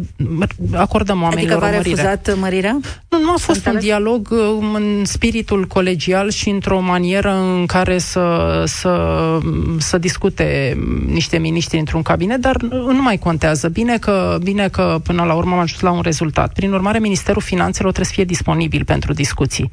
acordăm 0.73 1.21
oamenilor 1.21 1.63
adică 1.63 1.71
v-a 1.71 1.81
refuzat 1.81 2.37
mărirea? 2.39 2.79
Nu, 3.09 3.19
nu 3.19 3.31
a 3.31 3.37
fost 3.37 3.65
un 3.65 3.79
dialog 3.79 4.27
uh, 4.31 4.39
în 4.73 5.05
spiritul 5.05 5.65
colegial 5.65 6.29
și 6.29 6.49
într-o 6.49 6.79
manieră 6.79 7.33
în 7.33 7.65
care 7.65 7.97
să, 7.97 8.63
să, 8.65 9.37
să 9.77 9.97
discute 9.97 10.77
niște 11.05 11.37
miniștri 11.37 11.79
într-un 11.79 12.01
cabinet, 12.01 12.39
dar 12.39 12.61
nu 12.71 13.01
mai 13.01 13.17
contează. 13.17 13.67
Bine 13.67 13.97
că, 13.97 14.37
bine 14.43 14.67
că 14.67 14.99
până 15.03 15.23
la 15.23 15.33
urmă 15.33 15.53
am 15.53 15.59
ajuns 15.59 15.81
la 15.81 15.91
un 15.91 16.01
rezultat. 16.01 16.53
Prin 16.53 16.73
urmare, 16.73 16.99
Ministerul 16.99 17.41
Finanțelor 17.41 17.91
trebuie 17.91 18.05
să 18.05 18.13
fie 18.13 18.23
disponibil 18.23 18.83
pentru 18.85 19.13
discuții 19.13 19.69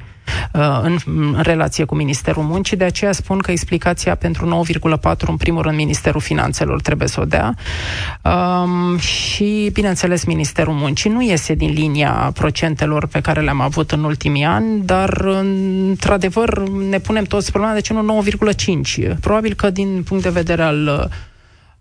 uh, 0.53 0.79
în, 0.81 0.97
în 1.05 1.39
relație 1.41 1.83
cu 1.83 1.95
Ministerul 1.95 2.43
Muncii, 2.43 2.77
de 2.77 2.83
aceea 2.83 3.11
spun 3.11 3.37
că 3.37 3.51
explicația 3.51 4.15
pentru 4.15 4.65
9,4 5.01 5.17
în 5.27 5.37
primul 5.37 5.61
rând 5.61 5.75
Ministerul 5.75 6.21
Finanțelor 6.21 6.81
trebuie 6.81 7.07
să 7.07 7.21
o 7.21 7.25
dea. 7.25 7.55
Um, 8.21 8.97
și, 8.97 9.22
bineînțeles, 9.73 10.23
Ministerul 10.23 10.73
Muncii 10.73 11.09
nu 11.09 11.21
iese 11.21 11.53
din 11.53 11.71
linia 11.71 12.31
procentelor 12.33 13.07
pe 13.07 13.21
care 13.21 13.41
le-am 13.41 13.61
avut 13.61 13.91
în 13.91 14.03
ultimii 14.03 14.43
ani, 14.43 14.81
dar, 14.85 15.09
într-adevăr, 15.25 16.69
ne 16.69 16.99
punem 16.99 17.23
toți 17.23 17.51
problema 17.51 17.73
de 17.73 17.81
ce 17.81 17.93
nu 17.93 18.23
9,5. 19.13 19.19
Probabil 19.19 19.53
că, 19.53 19.69
din 19.69 20.03
punct 20.03 20.23
de 20.23 20.29
vedere 20.29 20.61
al 20.63 21.09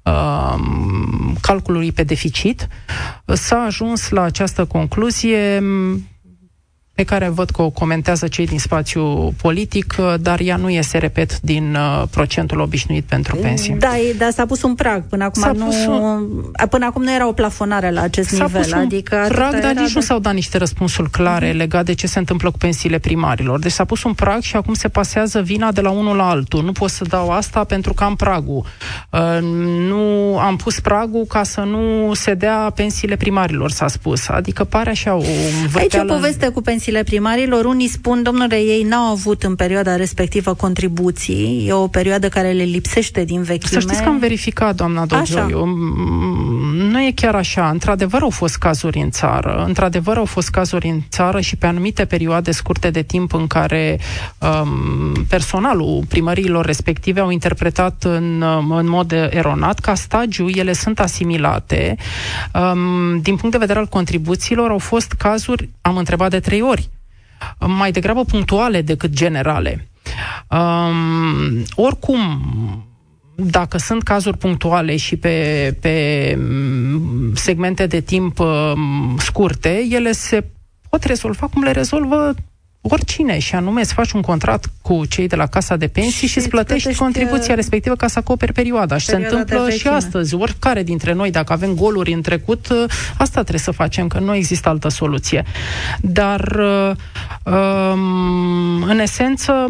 uh, 0.03 0.61
calculului 1.41 1.93
pe 1.93 2.03
deficit, 2.03 2.69
s-a 3.27 3.57
ajuns 3.57 4.09
la 4.11 4.23
această 4.23 4.65
concluzie 4.65 5.63
pe 6.95 7.03
care 7.05 7.29
văd 7.29 7.51
că 7.51 7.63
o 7.63 7.71
comentează 7.71 8.29
cei 8.29 8.47
din 8.47 8.59
spațiu 8.59 9.33
politic, 9.43 9.95
dar 10.21 10.41
ea 10.41 10.57
nu 10.57 10.71
iese, 10.71 10.99
repet, 10.99 11.41
din 11.41 11.75
uh, 11.75 12.03
procentul 12.11 12.61
obișnuit 12.61 13.05
pentru 13.05 13.37
pensii. 13.37 13.75
Da, 13.75 13.93
dar 14.19 14.31
s-a 14.31 14.47
pus 14.47 14.63
un 14.63 14.75
prag. 14.75 15.07
Până 15.09 15.25
acum, 15.25 15.43
s-a 15.43 15.53
nu, 15.53 15.67
un... 15.67 16.27
până 16.71 16.85
acum 16.85 17.03
nu 17.03 17.15
era 17.15 17.29
o 17.29 17.33
plafonare 17.33 17.91
la 17.91 18.01
acest 18.01 18.29
s-a 18.29 18.45
nivel. 18.45 18.63
Pus 18.63 18.73
un 18.73 18.79
adică 18.79 19.25
prag, 19.29 19.61
dar 19.61 19.75
nici 19.75 19.87
de... 19.87 19.93
nu 19.95 20.01
s-au 20.01 20.19
dat 20.19 20.35
niște 20.35 20.59
răspunsuri 20.59 21.11
clare 21.11 21.51
uh-huh. 21.51 21.57
legate 21.57 21.85
de 21.85 21.95
ce 21.95 22.07
se 22.07 22.19
întâmplă 22.19 22.51
cu 22.51 22.59
pensiile 22.59 22.99
primarilor. 22.99 23.59
Deci 23.59 23.73
s-a 23.73 23.85
pus 23.85 24.03
un 24.03 24.15
prag 24.15 24.41
și 24.41 24.57
acum 24.57 24.75
se 24.75 24.89
pasează 24.89 25.41
vina 25.41 25.73
de 25.73 25.81
la 25.81 25.91
unul 25.91 26.17
la 26.17 26.29
altul. 26.29 26.65
Nu 26.65 26.73
pot 26.73 26.91
să 26.91 27.05
dau 27.05 27.31
asta 27.31 27.65
pentru 27.65 27.95
că 27.95 28.05
am 28.05 28.17
pragul. 28.17 28.65
Uh, 29.11 29.21
nu 29.89 30.39
am 30.39 30.57
pus 30.57 30.81
pragul 30.81 31.25
ca 31.25 31.43
să 31.43 31.61
nu 31.61 32.15
se 32.15 32.35
dea 32.35 32.73
pensiile 32.75 33.17
primarilor, 33.17 33.71
s-a 33.71 33.89
spus. 33.89 34.29
Adică 34.29 34.65
pare 34.65 34.91
așa 34.91 35.15
o 35.15 35.23
Aici 35.75 35.95
o 35.95 36.05
poveste 36.05 36.49
cu 36.49 36.61
pensiile 36.61 36.81
pensiile 36.83 37.11
primarilor, 37.11 37.65
unii 37.65 37.89
spun, 37.89 38.23
domnule, 38.23 38.57
ei 38.57 38.83
n-au 38.83 39.13
avut 39.13 39.43
în 39.43 39.55
perioada 39.55 39.97
respectivă 39.97 40.55
contribuții, 40.55 41.65
e 41.69 41.73
o 41.73 41.87
perioadă 41.87 42.29
care 42.29 42.51
le 42.51 42.63
lipsește 42.63 43.25
din 43.25 43.43
vechime. 43.43 43.71
Să 43.71 43.79
știți 43.79 44.03
că 44.03 44.09
am 44.09 44.19
verificat, 44.19 44.75
doamna 44.75 45.07
Dogioiu, 45.07 45.65
nu 46.75 47.03
e 47.03 47.13
chiar 47.15 47.35
așa. 47.35 47.69
Într-adevăr 47.69 48.23
au 48.23 48.31
fost 48.31 48.57
cazuri 48.57 48.99
în 48.99 49.11
țară, 49.11 49.65
într-adevăr 49.67 50.17
au 50.17 50.25
fost 50.25 50.49
cazuri 50.49 50.89
în 50.89 51.01
țară 51.11 51.41
și 51.41 51.57
pe 51.57 51.67
anumite 51.67 52.05
perioade 52.05 52.51
scurte 52.51 52.91
de 52.91 53.03
timp 53.03 53.35
în 53.35 53.47
care 53.47 53.99
um, 54.39 55.25
personalul 55.29 56.05
primăriilor 56.09 56.67
respective 56.67 57.21
au 57.21 57.31
interpretat 57.31 58.05
în, 58.05 58.41
um, 58.41 58.71
în 58.71 58.89
mod 58.89 59.13
eronat 59.31 59.79
ca 59.79 59.95
stagiu, 59.95 60.49
ele 60.49 60.73
sunt 60.73 61.01
asimilate. 61.01 61.97
Um, 62.55 63.21
din 63.21 63.37
punct 63.37 63.51
de 63.51 63.59
vedere 63.59 63.79
al 63.79 63.87
contribuțiilor 63.87 64.71
au 64.71 64.79
fost 64.79 65.13
cazuri, 65.13 65.69
am 65.81 65.97
întrebat 65.97 66.31
de 66.31 66.41
trei 66.41 66.61
ori, 66.63 66.72
mai 67.59 67.91
degrabă 67.91 68.25
punctuale 68.25 68.83
decât 68.83 69.11
generale. 69.11 69.89
Um, 70.51 71.63
oricum, 71.75 72.19
dacă 73.35 73.79
sunt 73.79 74.03
cazuri 74.03 74.39
punctuale 74.39 74.97
și 74.97 75.17
pe, 75.17 75.77
pe 75.81 76.37
mm, 76.39 77.35
segmente 77.35 77.87
de 77.87 78.01
timp 78.01 78.39
um, 78.39 79.17
scurte, 79.19 79.87
ele 79.91 80.13
se 80.13 80.45
pot 80.89 81.03
rezolva 81.05 81.47
cum 81.47 81.63
le 81.63 81.71
rezolvă 81.71 82.35
oricine, 82.83 83.39
și 83.39 83.55
anume 83.55 83.81
îți 83.81 83.93
faci 83.93 84.13
un 84.13 84.21
contract 84.21 84.71
cu 84.83 85.07
cei 85.07 85.27
de 85.27 85.37
la 85.37 85.47
Casa 85.47 85.77
de 85.77 85.89
Pensii 85.89 86.13
și, 86.13 86.27
și 86.27 86.39
îți 86.39 86.49
plătești, 86.49 86.83
plătești 86.83 87.03
contribuția 87.03 87.51
uh, 87.51 87.57
respectivă 87.57 87.95
ca 87.95 88.07
să 88.07 88.19
acoperi 88.19 88.53
perioada. 88.53 88.97
Și 88.97 89.07
se 89.07 89.17
întâmplă 89.17 89.71
și 89.71 89.87
astăzi. 89.87 90.35
Oricare 90.35 90.83
dintre 90.83 91.13
noi, 91.13 91.31
dacă 91.31 91.53
avem 91.53 91.75
goluri 91.75 92.13
în 92.13 92.23
trecut, 92.23 92.69
uh, 92.69 92.85
asta 93.19 93.41
trebuie 93.41 93.59
să 93.59 93.71
facem, 93.71 94.07
că 94.07 94.19
nu 94.19 94.35
există 94.35 94.69
altă 94.69 94.89
soluție. 94.89 95.45
Dar, 96.01 96.41
uh, 96.41 96.91
um, 97.53 98.83
în 98.83 98.99
esență, 98.99 99.67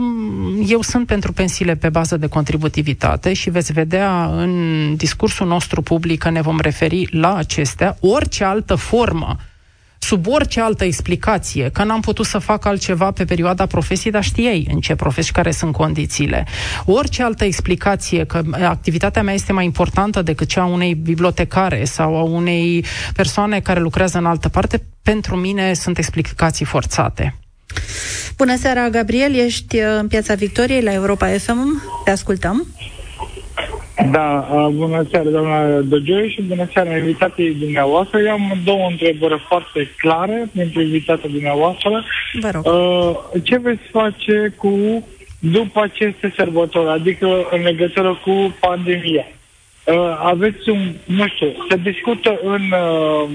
eu 0.66 0.82
sunt 0.82 1.06
pentru 1.06 1.32
pensiile 1.32 1.74
pe 1.74 1.88
bază 1.88 2.16
de 2.16 2.26
contributivitate 2.26 3.32
și 3.32 3.50
veți 3.50 3.72
vedea 3.72 4.24
în 4.24 4.94
discursul 4.96 5.46
nostru 5.46 5.82
public 5.82 6.18
că 6.18 6.30
ne 6.30 6.40
vom 6.40 6.60
referi 6.60 7.08
la 7.10 7.34
acestea. 7.34 7.96
Orice 8.00 8.44
altă 8.44 8.74
formă 8.74 9.36
sub 10.02 10.26
orice 10.26 10.60
altă 10.60 10.84
explicație, 10.84 11.70
că 11.72 11.84
n-am 11.84 12.00
putut 12.00 12.26
să 12.26 12.38
fac 12.38 12.64
altceva 12.64 13.10
pe 13.10 13.24
perioada 13.24 13.66
profesiei, 13.66 14.12
dar 14.12 14.24
știai 14.24 14.66
în 14.72 14.80
ce 14.80 14.94
profesii, 14.94 15.32
care 15.32 15.50
sunt 15.50 15.72
condițiile. 15.72 16.46
Orice 16.84 17.22
altă 17.22 17.44
explicație, 17.44 18.24
că 18.24 18.42
activitatea 18.62 19.22
mea 19.22 19.34
este 19.34 19.52
mai 19.52 19.64
importantă 19.64 20.22
decât 20.22 20.48
cea 20.48 20.62
a 20.62 20.66
unei 20.66 20.94
bibliotecare 20.94 21.84
sau 21.84 22.16
a 22.16 22.22
unei 22.22 22.84
persoane 23.14 23.60
care 23.60 23.80
lucrează 23.80 24.18
în 24.18 24.26
altă 24.26 24.48
parte, 24.48 24.82
pentru 25.02 25.36
mine 25.36 25.74
sunt 25.74 25.98
explicații 25.98 26.64
forțate. 26.64 27.34
Bună 28.36 28.56
seara, 28.56 28.88
Gabriel, 28.88 29.34
ești 29.34 29.76
în 29.78 30.06
Piața 30.08 30.34
Victoriei 30.34 30.82
la 30.82 30.92
Europa 30.92 31.26
FM. 31.26 31.82
Te 32.04 32.10
ascultăm. 32.10 32.66
Da, 34.10 34.48
bună 34.72 35.06
seara, 35.10 35.28
doamna 35.28 35.80
Dăgioi, 35.80 36.28
și 36.28 36.42
bună 36.42 36.68
seara 36.72 36.96
invitații 36.96 37.54
dumneavoastră. 37.54 38.18
Eu 38.18 38.32
am 38.32 38.60
două 38.64 38.86
întrebări 38.90 39.44
foarte 39.48 39.90
clare 39.96 40.50
pentru 40.56 40.80
invitația 40.80 41.28
dumneavoastră. 41.28 42.04
Vă 42.40 42.50
rog. 42.52 42.66
Uh, 42.66 43.42
ce 43.42 43.58
veți 43.58 43.82
face 43.90 44.54
cu 44.56 45.04
după 45.38 45.80
aceste 45.80 46.32
sărbători, 46.36 46.88
adică 46.88 47.26
în 47.50 47.62
legătură 47.62 48.20
cu 48.24 48.54
pandemia? 48.60 49.26
Uh, 49.86 50.18
aveți 50.22 50.68
un, 50.68 50.92
nu 51.04 51.26
știu, 51.26 51.52
se 51.68 51.76
discută 51.76 52.40
în, 52.42 52.62
uh, 52.70 53.28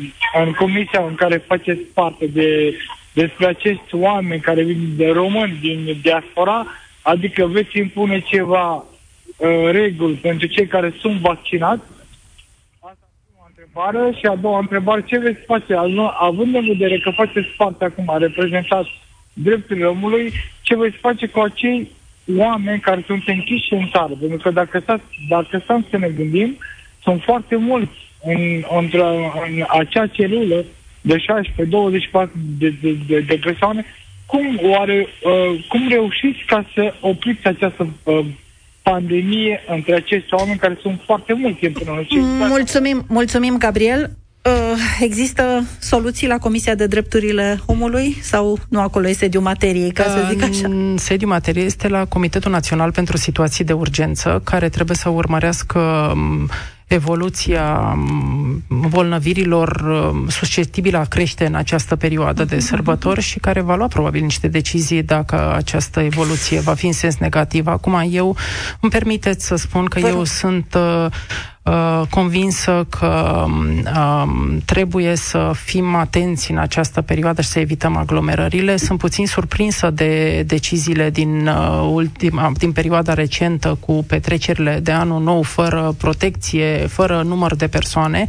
în 0.45 0.51
comisia 0.51 1.05
în 1.07 1.15
care 1.15 1.43
faceți 1.47 1.81
parte 1.93 2.25
de, 2.25 2.77
despre 3.13 3.45
acești 3.45 3.95
oameni 3.95 4.41
care 4.41 4.63
vin 4.63 4.93
de 4.95 5.07
români 5.07 5.57
din 5.61 5.97
diaspora, 6.01 6.65
adică 7.01 7.45
veți 7.45 7.77
impune 7.77 8.19
ceva 8.19 8.85
uh, 9.37 9.71
reguli 9.71 10.13
pentru 10.13 10.47
cei 10.47 10.67
care 10.67 10.93
sunt 10.99 11.19
vaccinați? 11.19 11.83
Asta 12.79 13.07
e 13.27 13.39
o 13.39 13.45
întrebare. 13.47 14.17
Și 14.17 14.25
a 14.25 14.35
doua 14.35 14.59
întrebare, 14.59 15.03
ce 15.05 15.17
veți 15.17 15.45
face, 15.45 15.75
având 16.19 16.55
în 16.55 16.65
vedere 16.67 16.99
că 16.99 17.09
faceți 17.09 17.47
parte 17.57 17.83
acum, 17.85 18.09
a 18.09 18.17
reprezentat 18.17 18.85
drepturile 19.33 19.85
omului, 19.85 20.33
ce 20.61 20.75
veți 20.75 20.97
face 20.97 21.27
cu 21.27 21.39
acei 21.39 21.91
oameni 22.37 22.79
care 22.79 23.03
sunt 23.05 23.23
închiși 23.25 23.73
în 23.73 23.87
țară? 23.91 24.13
Pentru 24.19 24.37
că 24.37 24.49
dacă 24.51 24.79
stăm, 24.79 25.01
dacă 25.29 25.59
stăm 25.63 25.85
să 25.89 25.97
ne 25.97 26.09
gândim, 26.09 26.57
sunt 27.03 27.21
foarte 27.21 27.55
mulți 27.55 27.97
în, 28.23 28.63
în, 28.69 28.89
în 29.47 29.63
acea 29.67 30.07
celulă 30.07 30.65
de 31.01 31.15
16-24 31.17 32.27
de, 32.57 32.73
de, 32.81 32.97
de, 33.07 33.19
de 33.19 33.39
persoane. 33.43 33.85
Cum, 34.25 34.59
oare, 34.63 35.07
uh, 35.23 35.65
cum 35.67 35.87
reușiți 35.89 36.43
ca 36.45 36.65
să 36.73 36.93
opriți 37.01 37.47
această 37.47 37.87
uh, 38.03 38.25
pandemie 38.89 39.63
între 39.67 39.95
acești 39.95 40.33
oameni 40.33 40.57
care 40.57 40.77
sunt 40.81 41.01
foarte 41.05 41.33
mulți 41.33 41.65
împreună. 41.65 42.01
Mm, 42.09 42.47
mulțumim, 42.47 43.05
mulțumim, 43.07 43.57
Gabriel. 43.57 44.11
Uh, 44.47 44.53
există 44.99 45.63
soluții 45.79 46.27
la 46.27 46.37
Comisia 46.37 46.75
de 46.75 46.87
Drepturile 46.87 47.59
Omului 47.65 48.17
sau 48.21 48.57
nu 48.69 48.79
acolo 48.79 49.07
este 49.07 49.23
sediul 49.23 49.43
materiei, 49.43 49.91
ca 49.91 50.03
să 50.03 50.25
zic 50.29 50.43
așa? 50.43 50.69
Sediul 50.95 51.29
materiei 51.29 51.65
este 51.65 51.87
la 51.87 52.05
Comitetul 52.05 52.51
Național 52.51 52.91
pentru 52.91 53.17
Situații 53.17 53.63
de 53.63 53.73
Urgență, 53.73 54.41
care 54.43 54.69
trebuie 54.69 54.97
să 54.97 55.09
urmărească 55.09 55.79
um, 56.13 56.49
evoluția 56.87 57.93
mm, 57.95 58.63
bolnăvirilor 58.89 59.81
mm, 59.81 60.27
susceptibilă 60.29 60.97
a 60.97 61.03
crește 61.03 61.45
în 61.45 61.55
această 61.55 61.95
perioadă 61.95 62.43
de 62.43 62.59
sărbători 62.59 63.21
și 63.21 63.39
care 63.39 63.61
va 63.61 63.75
lua 63.75 63.87
probabil 63.87 64.21
niște 64.21 64.47
decizii 64.47 65.03
dacă 65.03 65.53
această 65.53 65.99
evoluție 65.99 66.59
va 66.59 66.73
fi 66.73 66.85
în 66.85 66.91
sens 66.91 67.17
negativ. 67.17 67.67
Acum 67.67 68.07
eu 68.09 68.35
îmi 68.79 68.91
permiteți 68.91 69.45
să 69.45 69.55
spun 69.55 69.85
că 69.85 69.99
eu 69.99 70.23
sunt 70.23 70.73
uh, 70.75 71.05
Uh, 71.07 71.56
convinsă 72.09 72.85
că 72.89 73.43
um, 73.45 74.57
trebuie 74.65 75.15
să 75.15 75.51
fim 75.55 75.95
atenți 75.95 76.51
în 76.51 76.57
această 76.57 77.01
perioadă 77.01 77.41
și 77.41 77.47
să 77.47 77.59
evităm 77.59 77.95
aglomerările. 77.95 78.77
Sunt 78.77 78.99
puțin 78.99 79.27
surprinsă 79.27 79.89
de 79.89 80.43
deciziile 80.43 81.09
din, 81.09 81.47
uh, 81.47 81.89
ultima, 81.91 82.51
din 82.57 82.71
perioada 82.71 83.13
recentă 83.13 83.77
cu 83.79 84.03
petrecerile 84.07 84.79
de 84.83 84.91
anul 84.91 85.21
nou 85.21 85.41
fără 85.41 85.95
protecție, 85.97 86.87
fără 86.87 87.21
număr 87.25 87.55
de 87.55 87.67
persoane. 87.67 88.27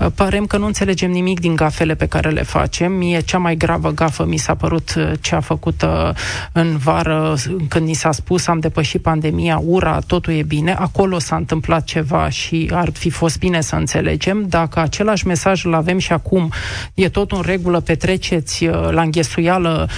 Uh, 0.00 0.06
Parem 0.14 0.46
că 0.46 0.56
nu 0.56 0.66
înțelegem 0.66 1.10
nimic 1.10 1.40
din 1.40 1.56
gafele 1.56 1.94
pe 1.94 2.06
care 2.06 2.30
le 2.30 2.42
facem. 2.42 2.92
Mie 2.92 3.20
cea 3.20 3.38
mai 3.38 3.56
gravă 3.56 3.90
gafă 3.90 4.24
mi 4.24 4.36
s-a 4.36 4.54
părut 4.54 4.94
uh, 4.96 5.12
cea 5.20 5.40
făcută 5.40 6.14
în 6.52 6.76
vară, 6.76 7.34
când 7.68 7.86
ni 7.86 7.92
s-a 7.92 8.12
spus 8.12 8.46
am 8.46 8.58
depășit 8.58 9.02
pandemia, 9.02 9.60
ura, 9.64 9.98
totul 10.06 10.32
e 10.32 10.42
bine. 10.42 10.72
Acolo 10.72 11.18
s-a 11.18 11.36
întâmplat 11.36 11.84
ceva 11.84 12.28
și 12.28 12.70
ar 12.72 12.90
fi 12.92 13.10
fost 13.10 13.38
bine 13.38 13.60
să 13.60 13.74
înțelegem. 13.76 14.44
Dacă 14.48 14.80
același 14.80 15.26
mesaj 15.26 15.64
îl 15.64 15.74
avem 15.74 15.98
și 15.98 16.12
acum, 16.12 16.52
e 16.94 17.08
tot 17.08 17.32
în 17.32 17.42
regulă, 17.44 17.80
petreceți 17.80 18.64
uh, 18.64 18.90
la 18.90 19.02
înghesuială, 19.02 19.88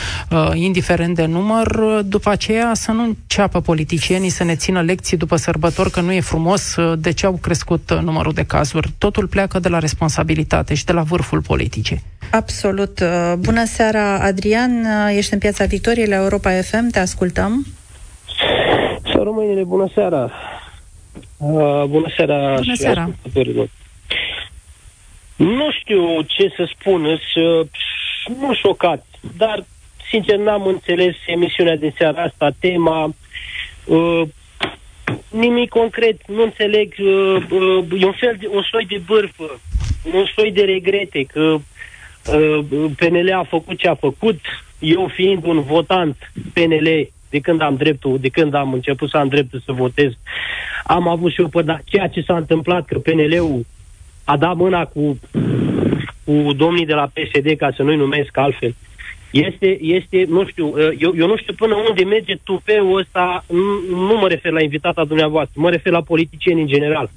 indiferent 0.54 1.14
de 1.14 1.26
număr, 1.26 1.80
după 2.04 2.30
aceea 2.30 2.74
să 2.74 2.92
nu 2.92 3.02
înceapă 3.02 3.60
politicienii 3.60 4.28
să 4.28 4.44
ne 4.44 4.54
țină 4.54 4.80
lecții 4.80 5.16
după 5.16 5.36
sărbători 5.36 5.90
că 5.90 6.00
nu 6.00 6.12
e 6.12 6.20
frumos 6.20 6.74
de 6.98 7.10
ce 7.10 7.26
au 7.26 7.38
crescut 7.42 7.98
numărul 8.02 8.32
de 8.32 8.42
cazuri. 8.42 8.92
Totul 8.98 9.26
pleacă 9.26 9.58
de 9.66 9.72
la 9.72 9.78
responsabilitate 9.78 10.74
și 10.74 10.84
de 10.84 10.92
la 10.92 11.02
vârful 11.02 11.42
politicii. 11.42 12.02
Absolut. 12.30 13.00
Uh, 13.00 13.32
bună 13.38 13.64
seara, 13.64 14.18
Adrian. 14.20 14.72
Uh, 14.84 15.16
ești 15.16 15.32
în 15.32 15.38
Piața 15.38 15.64
Victoriei 15.64 16.06
la 16.06 16.16
Europa 16.16 16.50
FM. 16.50 16.90
Te 16.90 16.98
ascultăm. 16.98 17.66
Să 19.12 19.20
românile, 19.22 19.64
bună 19.64 19.88
seara. 19.94 20.30
Uh, 21.36 21.84
bună 21.88 22.08
seara 22.16 22.54
bună 22.54 22.72
și 22.72 22.76
seara. 22.76 23.10
Nu 25.36 25.70
știu 25.80 26.22
ce 26.22 26.52
să 26.56 26.68
spun, 26.78 27.04
uh, 27.04 27.66
nu 28.40 28.54
șocat, 28.54 29.06
dar 29.36 29.64
sincer 30.10 30.36
n-am 30.38 30.66
înțeles 30.66 31.14
emisiunea 31.26 31.76
din 31.76 31.94
seara 31.98 32.22
asta, 32.22 32.50
tema, 32.58 33.14
uh, 33.84 34.22
nimic 35.30 35.68
concret, 35.68 36.28
nu 36.28 36.42
înțeleg, 36.42 36.94
uh, 36.98 37.36
uh, 37.50 38.00
e 38.00 38.06
un 38.06 38.12
fel 38.12 38.36
de, 38.38 38.48
un 38.50 38.62
soi 38.70 38.86
de 38.88 39.00
bârfă, 39.06 39.60
un 40.12 40.24
soi 40.34 40.52
de 40.52 40.62
regrete 40.62 41.22
că 41.32 41.40
uh, 41.40 42.90
PNL 42.96 43.32
a 43.32 43.44
făcut 43.48 43.78
ce 43.78 43.88
a 43.88 43.94
făcut, 43.94 44.40
eu 44.78 45.10
fiind 45.14 45.44
un 45.44 45.62
votant 45.62 46.16
PNL 46.52 47.08
de 47.30 47.40
când 47.40 47.60
am 47.60 47.76
dreptul, 47.76 48.18
de 48.20 48.28
când 48.28 48.54
am 48.54 48.72
început 48.72 49.08
să 49.08 49.16
am 49.16 49.28
dreptul 49.28 49.62
să 49.64 49.72
votez, 49.72 50.12
am 50.84 51.08
avut 51.08 51.32
și 51.32 51.40
eu 51.40 51.48
pe 51.48 51.62
da, 51.62 51.78
ceea 51.84 52.08
ce 52.08 52.20
s-a 52.20 52.36
întâmplat, 52.36 52.86
că 52.86 52.98
PNL-ul 52.98 53.66
a 54.24 54.36
dat 54.36 54.56
mâna 54.56 54.84
cu, 54.84 55.18
cu 56.24 56.52
domnii 56.52 56.86
de 56.86 56.94
la 56.94 57.10
PSD, 57.12 57.56
ca 57.56 57.70
să 57.76 57.82
nu-i 57.82 57.96
numesc 57.96 58.36
altfel, 58.36 58.74
este, 59.30 59.78
este, 59.80 60.24
nu 60.28 60.46
știu, 60.46 60.74
eu, 60.98 61.12
eu 61.16 61.26
nu 61.26 61.36
știu 61.36 61.54
până 61.54 61.74
unde 61.88 62.04
merge 62.04 62.34
tupeul 62.44 62.98
ăsta, 62.98 63.44
nu, 63.48 63.96
nu 64.06 64.18
mă 64.18 64.28
refer 64.28 64.52
la 64.52 64.62
invitata 64.62 65.04
dumneavoastră, 65.04 65.60
mă 65.60 65.70
refer 65.70 65.92
la 65.92 66.02
politicieni 66.02 66.60
în 66.60 66.66
general. 66.66 67.10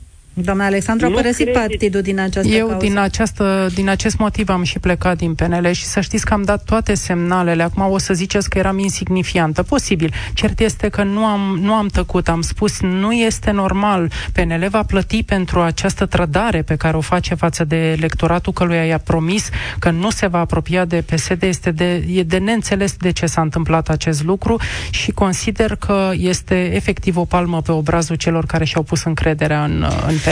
Doamna 0.44 0.66
Alexandru 0.66 1.06
a 1.06 1.10
părăsit 1.10 1.44
crede... 1.44 1.60
partidul 1.60 2.02
din 2.02 2.20
această 2.20 2.50
Eu 2.50 2.68
cauză. 2.68 2.86
din, 2.86 2.98
această, 2.98 3.70
din 3.74 3.90
acest 3.90 4.18
motiv 4.18 4.50
am 4.50 4.64
și 4.64 4.80
plecat 4.80 5.18
din 5.18 5.34
PNL 5.34 5.72
și 5.72 5.84
să 5.84 6.00
știți 6.00 6.26
că 6.26 6.34
am 6.34 6.42
dat 6.42 6.64
toate 6.64 6.94
semnalele. 6.94 7.64
Acum 7.64 7.92
o 7.92 7.98
să 7.98 8.14
ziceți 8.14 8.50
că 8.50 8.58
eram 8.58 8.80
insignifiantă. 8.80 9.64
Posibil. 9.64 10.14
Cert 10.34 10.60
este 10.60 10.90
că 10.90 11.04
nu 11.04 11.26
am, 11.26 11.60
nu 11.62 11.74
am 11.74 11.88
tăcut. 11.88 12.28
Am 12.28 12.42
spus 12.42 12.82
nu 12.82 13.12
este 13.12 13.52
normal. 13.52 14.12
PNL 14.34 14.68
va 14.70 14.84
plăti 14.84 15.24
pentru 15.24 15.62
această 15.62 16.06
trădare 16.06 16.62
pe 16.62 16.76
care 16.76 16.98
o 16.98 17.02
face 17.02 17.36
față 17.36 17.64
de 17.64 17.92
electoratul 17.92 18.54
căruia 18.54 18.86
i-a 18.86 18.98
promis 18.98 19.50
că 19.80 19.90
nu 19.90 20.10
se 20.10 20.28
va 20.28 20.40
apropia 20.40 20.86
de 20.86 21.04
PSD. 21.12 21.44
Este 21.44 21.72
de, 21.72 22.04
e 22.08 22.24
de 22.24 22.38
neînțeles 22.38 22.96
de 22.96 23.12
ce 23.12 23.26
s-a 23.26 23.42
întâmplat 23.42 23.90
acest 23.90 24.24
lucru 24.24 24.60
și 24.90 25.12
consider 25.12 25.76
că 25.76 26.12
este 26.14 26.76
efectiv 26.76 27.18
o 27.18 27.26
palmă 27.26 27.62
pe 27.62 27.72
obrazul 27.72 28.16
celor 28.16 28.46
care 28.46 28.66
și-au 28.66 28.84
pus 28.84 29.04
încrederea 29.04 29.64
în, 29.64 29.86
în 30.08 30.16
PNL. 30.16 30.29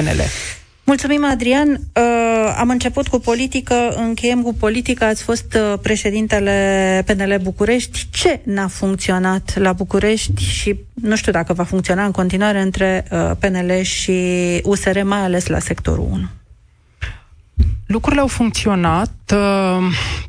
Mulțumim, 0.83 1.25
Adrian. 1.25 1.69
Uh, 1.69 2.55
am 2.57 2.69
început 2.69 3.07
cu 3.07 3.19
politică, 3.19 3.73
încheiem 3.95 4.41
cu 4.41 4.53
politică. 4.53 5.03
Ați 5.03 5.23
fost 5.23 5.53
uh, 5.53 5.79
președintele 5.81 7.03
PNL 7.05 7.39
București. 7.41 8.07
Ce 8.11 8.39
n-a 8.43 8.67
funcționat 8.67 9.57
la 9.57 9.73
București 9.73 10.43
și 10.43 10.75
nu 10.93 11.15
știu 11.15 11.31
dacă 11.31 11.53
va 11.53 11.63
funcționa 11.63 12.05
în 12.05 12.11
continuare 12.11 12.61
între 12.61 13.05
uh, 13.11 13.31
PNL 13.39 13.81
și 13.81 14.11
USR, 14.63 15.01
mai 15.03 15.19
ales 15.19 15.47
la 15.47 15.59
sectorul 15.59 16.07
1? 16.11 16.27
Lucrurile 17.87 18.21
au 18.21 18.27
funcționat 18.27 19.09
uh, 19.09 19.16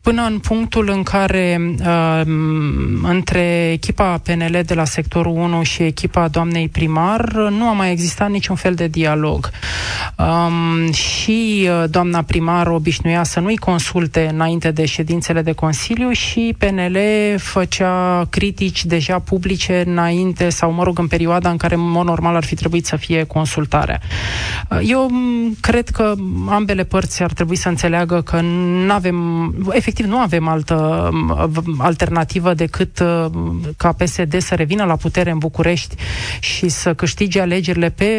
până 0.02 0.22
în 0.22 0.38
punctul 0.38 0.88
în 0.88 1.02
care 1.02 1.74
uh, 1.80 2.22
între 3.02 3.70
echipa 3.72 4.20
PNL 4.22 4.60
de 4.66 4.74
la 4.74 4.84
sectorul 4.84 5.32
1 5.32 5.62
și 5.62 5.82
echipa 5.82 6.28
doamnei 6.28 6.68
primar 6.68 7.32
nu 7.32 7.68
a 7.68 7.72
mai 7.72 7.90
existat 7.90 8.30
niciun 8.30 8.56
fel 8.56 8.74
de 8.74 8.86
dialog. 8.86 9.50
Um, 10.16 10.92
și 10.92 11.68
uh, 11.68 11.90
doamna 11.90 12.22
primar 12.22 12.66
obișnuia 12.66 13.22
să 13.22 13.40
nu-i 13.40 13.56
consulte 13.56 14.30
înainte 14.32 14.70
de 14.70 14.86
ședințele 14.86 15.42
de 15.42 15.52
Consiliu 15.52 16.10
și 16.10 16.54
PNL 16.58 16.98
făcea 17.38 18.26
critici 18.30 18.84
deja 18.84 19.18
publice 19.18 19.84
înainte 19.86 20.48
sau, 20.48 20.72
mă 20.72 20.82
rog, 20.82 20.98
în 20.98 21.06
perioada 21.06 21.50
în 21.50 21.56
care, 21.56 21.74
în 21.74 21.90
mod 21.90 22.06
normal, 22.06 22.36
ar 22.36 22.44
fi 22.44 22.54
trebuit 22.54 22.86
să 22.86 22.96
fie 22.96 23.24
consultarea. 23.24 24.00
Eu 24.82 25.10
cred 25.60 25.88
că 25.88 26.14
ambele 26.48 26.84
părți 26.84 27.22
ar 27.22 27.32
trebui 27.32 27.46
trebui 27.48 27.62
să 27.62 27.68
înțeleagă 27.68 28.20
că 28.20 28.40
nu 28.88 28.94
avem, 28.94 29.54
efectiv 29.70 30.06
nu 30.06 30.18
avem 30.18 30.48
altă 30.48 31.08
alternativă 31.78 32.54
decât 32.54 32.98
uh, 32.98 33.30
ca 33.76 33.92
PSD 33.92 34.40
să 34.40 34.54
revină 34.54 34.84
la 34.84 34.96
putere 34.96 35.30
în 35.30 35.38
București 35.38 35.94
și 36.40 36.68
să 36.68 36.94
câștige 36.94 37.40
alegerile 37.40 37.90
pe 37.90 38.10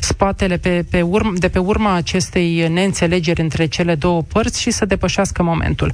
spatele, 0.00 0.56
pe, 0.56 0.84
pe 0.90 1.02
urm, 1.02 1.34
de 1.34 1.48
pe 1.48 1.58
urma 1.58 1.94
acestei 1.94 2.68
neînțelegeri 2.68 3.40
între 3.40 3.66
cele 3.66 3.94
două 3.94 4.22
părți 4.22 4.60
și 4.60 4.70
să 4.70 4.84
depășească 4.84 5.42
momentul. 5.42 5.92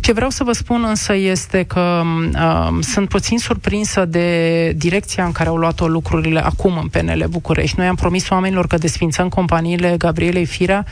Ce 0.00 0.12
vreau 0.12 0.30
să 0.30 0.44
vă 0.44 0.52
spun 0.52 0.84
însă 0.88 1.14
este 1.14 1.62
că 1.62 2.02
uh, 2.34 2.78
sunt 2.80 3.08
puțin 3.08 3.38
surprinsă 3.38 4.04
de 4.04 4.28
direcția 4.76 5.24
în 5.24 5.32
care 5.32 5.48
au 5.48 5.56
luat-o 5.56 5.88
lucrurile 5.88 6.44
acum 6.44 6.78
în 6.78 6.88
PNL 6.88 7.24
București. 7.28 7.78
Noi 7.78 7.86
am 7.86 7.94
promis 7.94 8.28
oamenilor 8.28 8.66
că 8.66 8.76
desfințăm 8.76 9.28
companiile 9.28 9.94
Gabrielei 9.98 10.46
Firea 10.46 10.86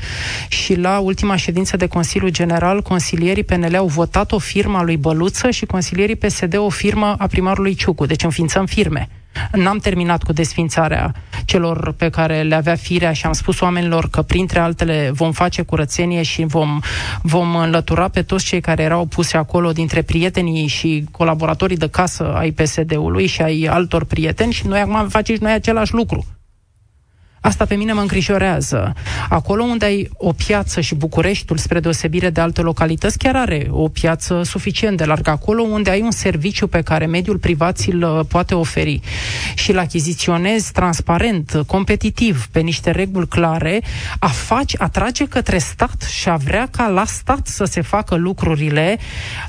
și 0.49 0.75
la 0.75 0.99
ultimul 0.99 1.31
ultima 1.31 1.37
ședință 1.37 1.77
de 1.77 1.87
Consiliu 1.87 2.29
General, 2.29 2.60
consilierii 2.83 3.45
PNL 3.45 3.77
au 3.77 3.87
votat 3.87 4.33
o 4.33 4.39
firmă 4.39 4.79
a 4.79 4.83
lui 4.83 4.97
Băluță 4.97 5.51
și 5.51 5.67
consilierii 5.67 6.17
PSD 6.17 6.57
o 6.57 6.69
firmă 6.69 7.15
a 7.19 7.27
primarului 7.27 7.75
Ciucu. 7.75 8.07
Deci 8.07 8.25
înființăm 8.25 8.67
firme. 8.67 9.09
N-am 9.53 9.79
terminat 9.79 10.23
cu 10.23 10.33
desfințarea 10.33 11.15
celor 11.45 11.93
pe 11.93 12.09
care 12.09 12.43
le 12.43 12.55
avea 12.55 12.75
firea 12.75 13.13
și 13.13 13.27
am 13.27 13.33
spus 13.33 13.61
oamenilor 13.61 14.09
că, 14.09 14.23
printre 14.23 14.59
altele, 14.59 15.11
vom 15.13 15.33
face 15.33 15.63
curățenie 15.63 16.23
și 16.23 16.45
vom, 16.45 16.81
vom 17.23 17.57
înlătura 17.57 18.09
pe 18.09 18.23
toți 18.23 18.45
cei 18.45 18.61
care 18.61 18.83
erau 18.83 19.07
puse 19.07 19.37
acolo 19.37 19.73
dintre 19.73 20.03
prietenii 20.03 20.67
și 20.67 21.05
colaboratorii 21.11 21.77
de 21.77 21.89
casă 21.89 22.35
ai 22.35 22.51
PSD-ului 22.51 23.27
și 23.27 23.43
ai 23.43 23.69
altor 23.71 24.05
prieteni 24.05 24.53
și 24.53 24.67
noi 24.67 24.81
acum 24.81 25.09
facem 25.09 25.35
și 25.35 25.43
noi 25.43 25.53
același 25.53 25.95
lucru. 25.95 26.27
Asta 27.43 27.65
pe 27.65 27.75
mine 27.75 27.93
mă 27.93 28.01
îngrijorează. 28.01 28.95
Acolo 29.29 29.63
unde 29.63 29.85
ai 29.85 30.11
o 30.17 30.33
piață 30.33 30.81
și 30.81 30.95
Bucureștiul, 30.95 31.59
spre 31.59 31.81
deosebire 31.81 32.31
de 32.31 32.41
alte 32.41 32.61
localități, 32.61 33.19
chiar 33.19 33.37
are 33.37 33.67
o 33.71 33.89
piață 33.89 34.43
suficient 34.43 34.97
de 34.97 35.05
largă. 35.05 35.31
Acolo 35.31 35.63
unde 35.63 35.91
ai 35.91 36.01
un 36.01 36.11
serviciu 36.11 36.67
pe 36.67 36.81
care 36.81 37.07
mediul 37.07 37.39
privat 37.39 37.77
ți-l 37.77 38.03
uh, 38.03 38.25
poate 38.29 38.55
oferi 38.55 39.01
și 39.55 39.71
îl 39.71 39.79
achiziționezi 39.79 40.73
transparent, 40.73 41.63
competitiv, 41.67 42.47
pe 42.47 42.61
niște 42.61 42.91
reguli 42.91 43.29
clare, 43.29 43.81
a 44.19 44.29
faci, 44.29 44.75
atrage 44.79 45.25
către 45.25 45.59
stat 45.59 46.03
și 46.03 46.29
a 46.29 46.37
vrea 46.37 46.69
ca 46.71 46.89
la 46.89 47.05
stat 47.05 47.47
să 47.47 47.65
se 47.65 47.81
facă 47.81 48.15
lucrurile, 48.15 48.99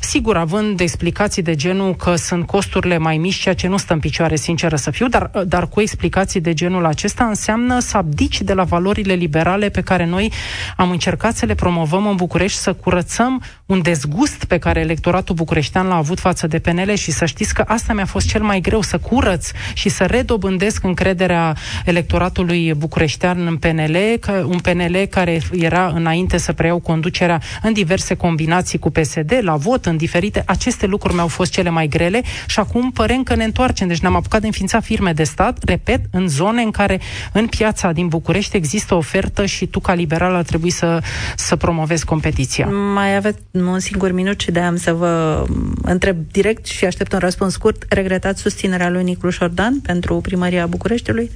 sigur, 0.01 0.38
având 0.38 0.80
explicații 0.80 1.41
de 1.41 1.56
genul 1.56 1.95
că 1.95 2.15
sunt 2.15 2.45
costurile 2.45 2.97
mai 2.97 3.17
mici, 3.17 3.36
ceea 3.36 3.56
ce 3.56 3.67
nu 3.67 3.77
stă 3.77 3.93
în 3.93 3.99
picioare, 3.99 4.36
sinceră 4.36 4.75
să 4.75 4.91
fiu, 4.91 5.08
dar, 5.08 5.32
uh, 5.34 5.41
dar 5.47 5.67
cu 5.67 5.82
explicații 5.82 6.41
de 6.41 6.54
genul 6.54 6.86
acesta 6.86 7.23
înseamnă 7.23 7.80
să 7.81 7.97
abdici 7.97 8.41
de 8.41 8.53
la 8.53 8.63
valorile 8.63 9.13
liberale 9.13 9.69
pe 9.69 9.81
care 9.81 10.05
noi 10.05 10.31
am 10.77 10.89
încercat 10.91 11.35
să 11.35 11.45
le 11.45 11.55
promovăm 11.55 12.07
în 12.07 12.15
București, 12.15 12.59
să 12.59 12.73
curățăm 12.73 13.41
un 13.71 13.81
dezgust 13.81 14.43
pe 14.43 14.57
care 14.57 14.79
electoratul 14.79 15.36
bucureștean 15.36 15.88
l-a 15.88 15.95
avut 15.95 16.19
față 16.19 16.47
de 16.47 16.60
PNL 16.60 16.93
și 16.93 17.12
să 17.12 17.25
știți 17.25 17.53
că 17.53 17.63
asta 17.67 17.93
mi-a 17.93 18.05
fost 18.05 18.27
cel 18.27 18.41
mai 18.41 18.60
greu, 18.60 18.81
să 18.81 18.97
curăț 18.97 19.51
și 19.73 19.89
să 19.89 20.03
redobândesc 20.03 20.84
încrederea 20.84 21.55
electoratului 21.86 22.73
bucureștean 22.73 23.47
în 23.47 23.57
PNL, 23.57 23.97
că 24.19 24.31
un 24.31 24.60
PNL 24.60 25.05
care 25.10 25.41
era 25.51 25.91
înainte 25.95 26.38
să 26.38 26.53
preiau 26.53 26.79
conducerea 26.79 27.41
în 27.62 27.73
diverse 27.73 28.15
combinații 28.15 28.79
cu 28.79 28.89
PSD, 28.89 29.39
la 29.41 29.55
vot, 29.55 29.86
în 29.86 29.97
diferite, 29.97 30.43
aceste 30.45 30.86
lucruri 30.86 31.13
mi-au 31.13 31.27
fost 31.27 31.51
cele 31.51 31.69
mai 31.69 31.88
grele 31.88 32.21
și 32.47 32.60
acum 32.60 32.91
părem 32.91 33.23
că 33.23 33.36
ne 33.36 33.43
întoarcem. 33.43 33.88
Deci 33.88 33.99
ne-am 33.99 34.15
apucat 34.15 34.39
de 34.41 34.45
înființa 34.45 34.79
firme 34.79 35.13
de 35.13 35.23
stat, 35.23 35.63
repet, 35.63 36.01
în 36.12 36.27
zone 36.27 36.62
în 36.62 36.71
care 36.71 36.99
în 37.31 37.47
piață 37.47 37.69
piața 37.71 37.91
din 37.91 38.07
București 38.07 38.55
există 38.55 38.95
ofertă 38.95 39.45
și 39.45 39.65
tu, 39.65 39.79
ca 39.79 39.93
liberal, 39.93 40.36
ar 40.36 40.43
trebui 40.43 40.69
să, 40.69 41.01
să 41.36 41.55
promovezi 41.55 42.05
competiția. 42.05 42.65
Mai 42.93 43.15
aveți 43.15 43.39
un 43.67 43.80
singur 43.80 44.12
minut 44.12 44.39
și 44.39 44.52
de 44.52 44.60
am 44.60 44.76
să 44.76 44.93
vă 44.93 45.45
întreb 45.82 46.17
direct 46.32 46.65
și 46.65 46.86
aștept 46.86 47.13
un 47.13 47.19
răspuns 47.19 47.54
scurt. 47.54 47.86
Regretați 47.89 48.41
susținerea 48.41 48.89
lui 48.89 49.04
Nicluș 49.04 49.36
Șordan 49.36 49.80
pentru 49.80 50.15
primăria 50.15 50.65
Bucureștiului? 50.65 51.32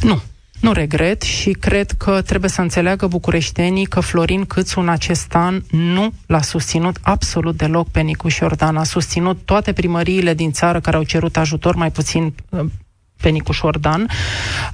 Nu. 0.00 0.22
Nu 0.60 0.72
regret 0.72 1.22
și 1.22 1.50
cred 1.50 1.90
că 1.90 2.22
trebuie 2.22 2.50
să 2.50 2.60
înțeleagă 2.60 3.06
bucureștenii 3.06 3.84
că 3.84 4.00
Florin 4.00 4.44
Câțu 4.44 4.80
în 4.80 4.88
acest 4.88 5.34
an 5.34 5.62
nu 5.70 6.12
l-a 6.26 6.42
susținut 6.42 6.96
absolut 7.02 7.56
deloc 7.56 7.88
pe 7.90 8.00
Nicu 8.00 8.28
Șordan. 8.28 8.76
A 8.76 8.84
susținut 8.84 9.38
toate 9.44 9.72
primăriile 9.72 10.34
din 10.34 10.52
țară 10.52 10.80
care 10.80 10.96
au 10.96 11.02
cerut 11.02 11.36
ajutor, 11.36 11.74
mai 11.74 11.90
puțin 11.90 12.34
pe 13.24 13.30
Nicu 13.30 13.52
Șordan. 13.52 14.06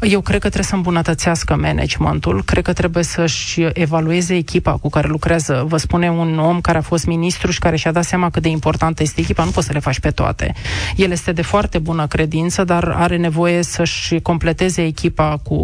Eu 0.00 0.20
cred 0.20 0.40
că 0.40 0.46
trebuie 0.46 0.64
să 0.64 0.74
îmbunătățească 0.74 1.56
managementul, 1.56 2.42
cred 2.44 2.64
că 2.64 2.72
trebuie 2.72 3.04
să-și 3.04 3.66
evalueze 3.72 4.34
echipa 4.34 4.72
cu 4.72 4.88
care 4.88 5.08
lucrează. 5.08 5.64
Vă 5.68 5.76
spune 5.76 6.10
un 6.10 6.38
om 6.38 6.60
care 6.60 6.78
a 6.78 6.80
fost 6.80 7.06
ministru 7.06 7.50
și 7.50 7.58
care 7.58 7.76
și-a 7.76 7.92
dat 7.92 8.04
seama 8.04 8.30
cât 8.30 8.42
de 8.42 8.48
importantă 8.48 9.02
este 9.02 9.20
echipa, 9.20 9.44
nu 9.44 9.50
poți 9.50 9.66
să 9.66 9.72
le 9.72 9.78
faci 9.78 10.00
pe 10.00 10.10
toate. 10.10 10.54
El 10.96 11.10
este 11.10 11.32
de 11.32 11.42
foarte 11.42 11.78
bună 11.78 12.06
credință, 12.06 12.64
dar 12.64 12.94
are 12.96 13.16
nevoie 13.16 13.62
să-și 13.62 14.20
completeze 14.20 14.82
echipa 14.84 15.40
cu 15.42 15.56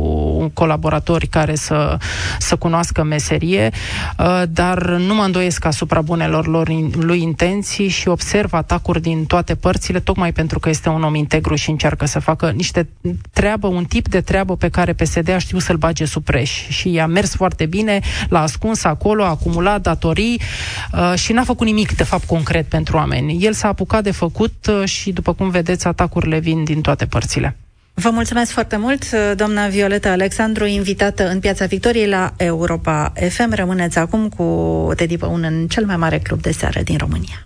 colaboratori 0.54 1.26
care 1.26 1.54
să, 1.54 1.98
să 2.38 2.56
cunoască 2.56 3.02
meserie, 3.02 3.70
uh, 4.18 4.42
dar 4.48 4.88
nu 4.88 5.14
mă 5.14 5.22
îndoiesc 5.22 5.64
asupra 5.64 6.00
bunelor 6.00 6.46
lor 6.46 6.68
lui 6.92 7.22
intenții 7.22 7.88
și 7.88 8.08
observ 8.08 8.52
atacuri 8.52 9.00
din 9.00 9.24
toate 9.24 9.54
părțile, 9.54 10.00
tocmai 10.00 10.32
pentru 10.32 10.58
că 10.58 10.68
este 10.68 10.88
un 10.88 11.02
om 11.02 11.14
integru 11.14 11.54
și 11.54 11.70
încearcă 11.70 12.06
să 12.06 12.18
facă 12.18 12.50
niște 12.50 12.75
treabă, 13.32 13.66
un 13.66 13.84
tip 13.84 14.08
de 14.08 14.20
treabă 14.20 14.56
pe 14.56 14.68
care 14.68 14.92
PSD 14.92 15.28
a 15.28 15.38
știut 15.38 15.62
să-l 15.62 15.76
bage 15.76 16.04
sub 16.04 16.24
preș 16.24 16.68
și 16.68 16.92
i-a 16.92 17.06
mers 17.06 17.34
foarte 17.34 17.66
bine, 17.66 18.00
l-a 18.28 18.42
ascuns 18.42 18.84
acolo, 18.84 19.24
a 19.24 19.28
acumulat 19.28 19.80
datorii 19.80 20.40
uh, 20.92 21.18
și 21.18 21.32
n-a 21.32 21.44
făcut 21.44 21.66
nimic, 21.66 21.96
de 21.96 22.04
fapt, 22.04 22.24
concret 22.24 22.66
pentru 22.66 22.96
oameni. 22.96 23.44
El 23.44 23.52
s-a 23.52 23.68
apucat 23.68 24.02
de 24.02 24.10
făcut 24.10 24.54
uh, 24.68 24.88
și, 24.88 25.12
după 25.12 25.32
cum 25.32 25.50
vedeți, 25.50 25.86
atacurile 25.86 26.38
vin 26.38 26.64
din 26.64 26.80
toate 26.80 27.06
părțile. 27.06 27.56
Vă 27.94 28.10
mulțumesc 28.10 28.50
foarte 28.50 28.76
mult, 28.76 29.10
doamna 29.36 29.66
Violeta 29.66 30.10
Alexandru, 30.10 30.66
invitată 30.66 31.28
în 31.28 31.40
Piața 31.40 31.66
Victoriei 31.66 32.08
la 32.08 32.32
Europa 32.36 33.12
FM. 33.28 33.54
Rămâneți 33.54 33.98
acum 33.98 34.28
cu 34.28 34.44
Teddy 34.96 35.16
Păun 35.16 35.42
în 35.42 35.66
cel 35.66 35.84
mai 35.86 35.96
mare 35.96 36.18
club 36.18 36.40
de 36.40 36.52
seară 36.52 36.80
din 36.82 36.96
România. 36.96 37.45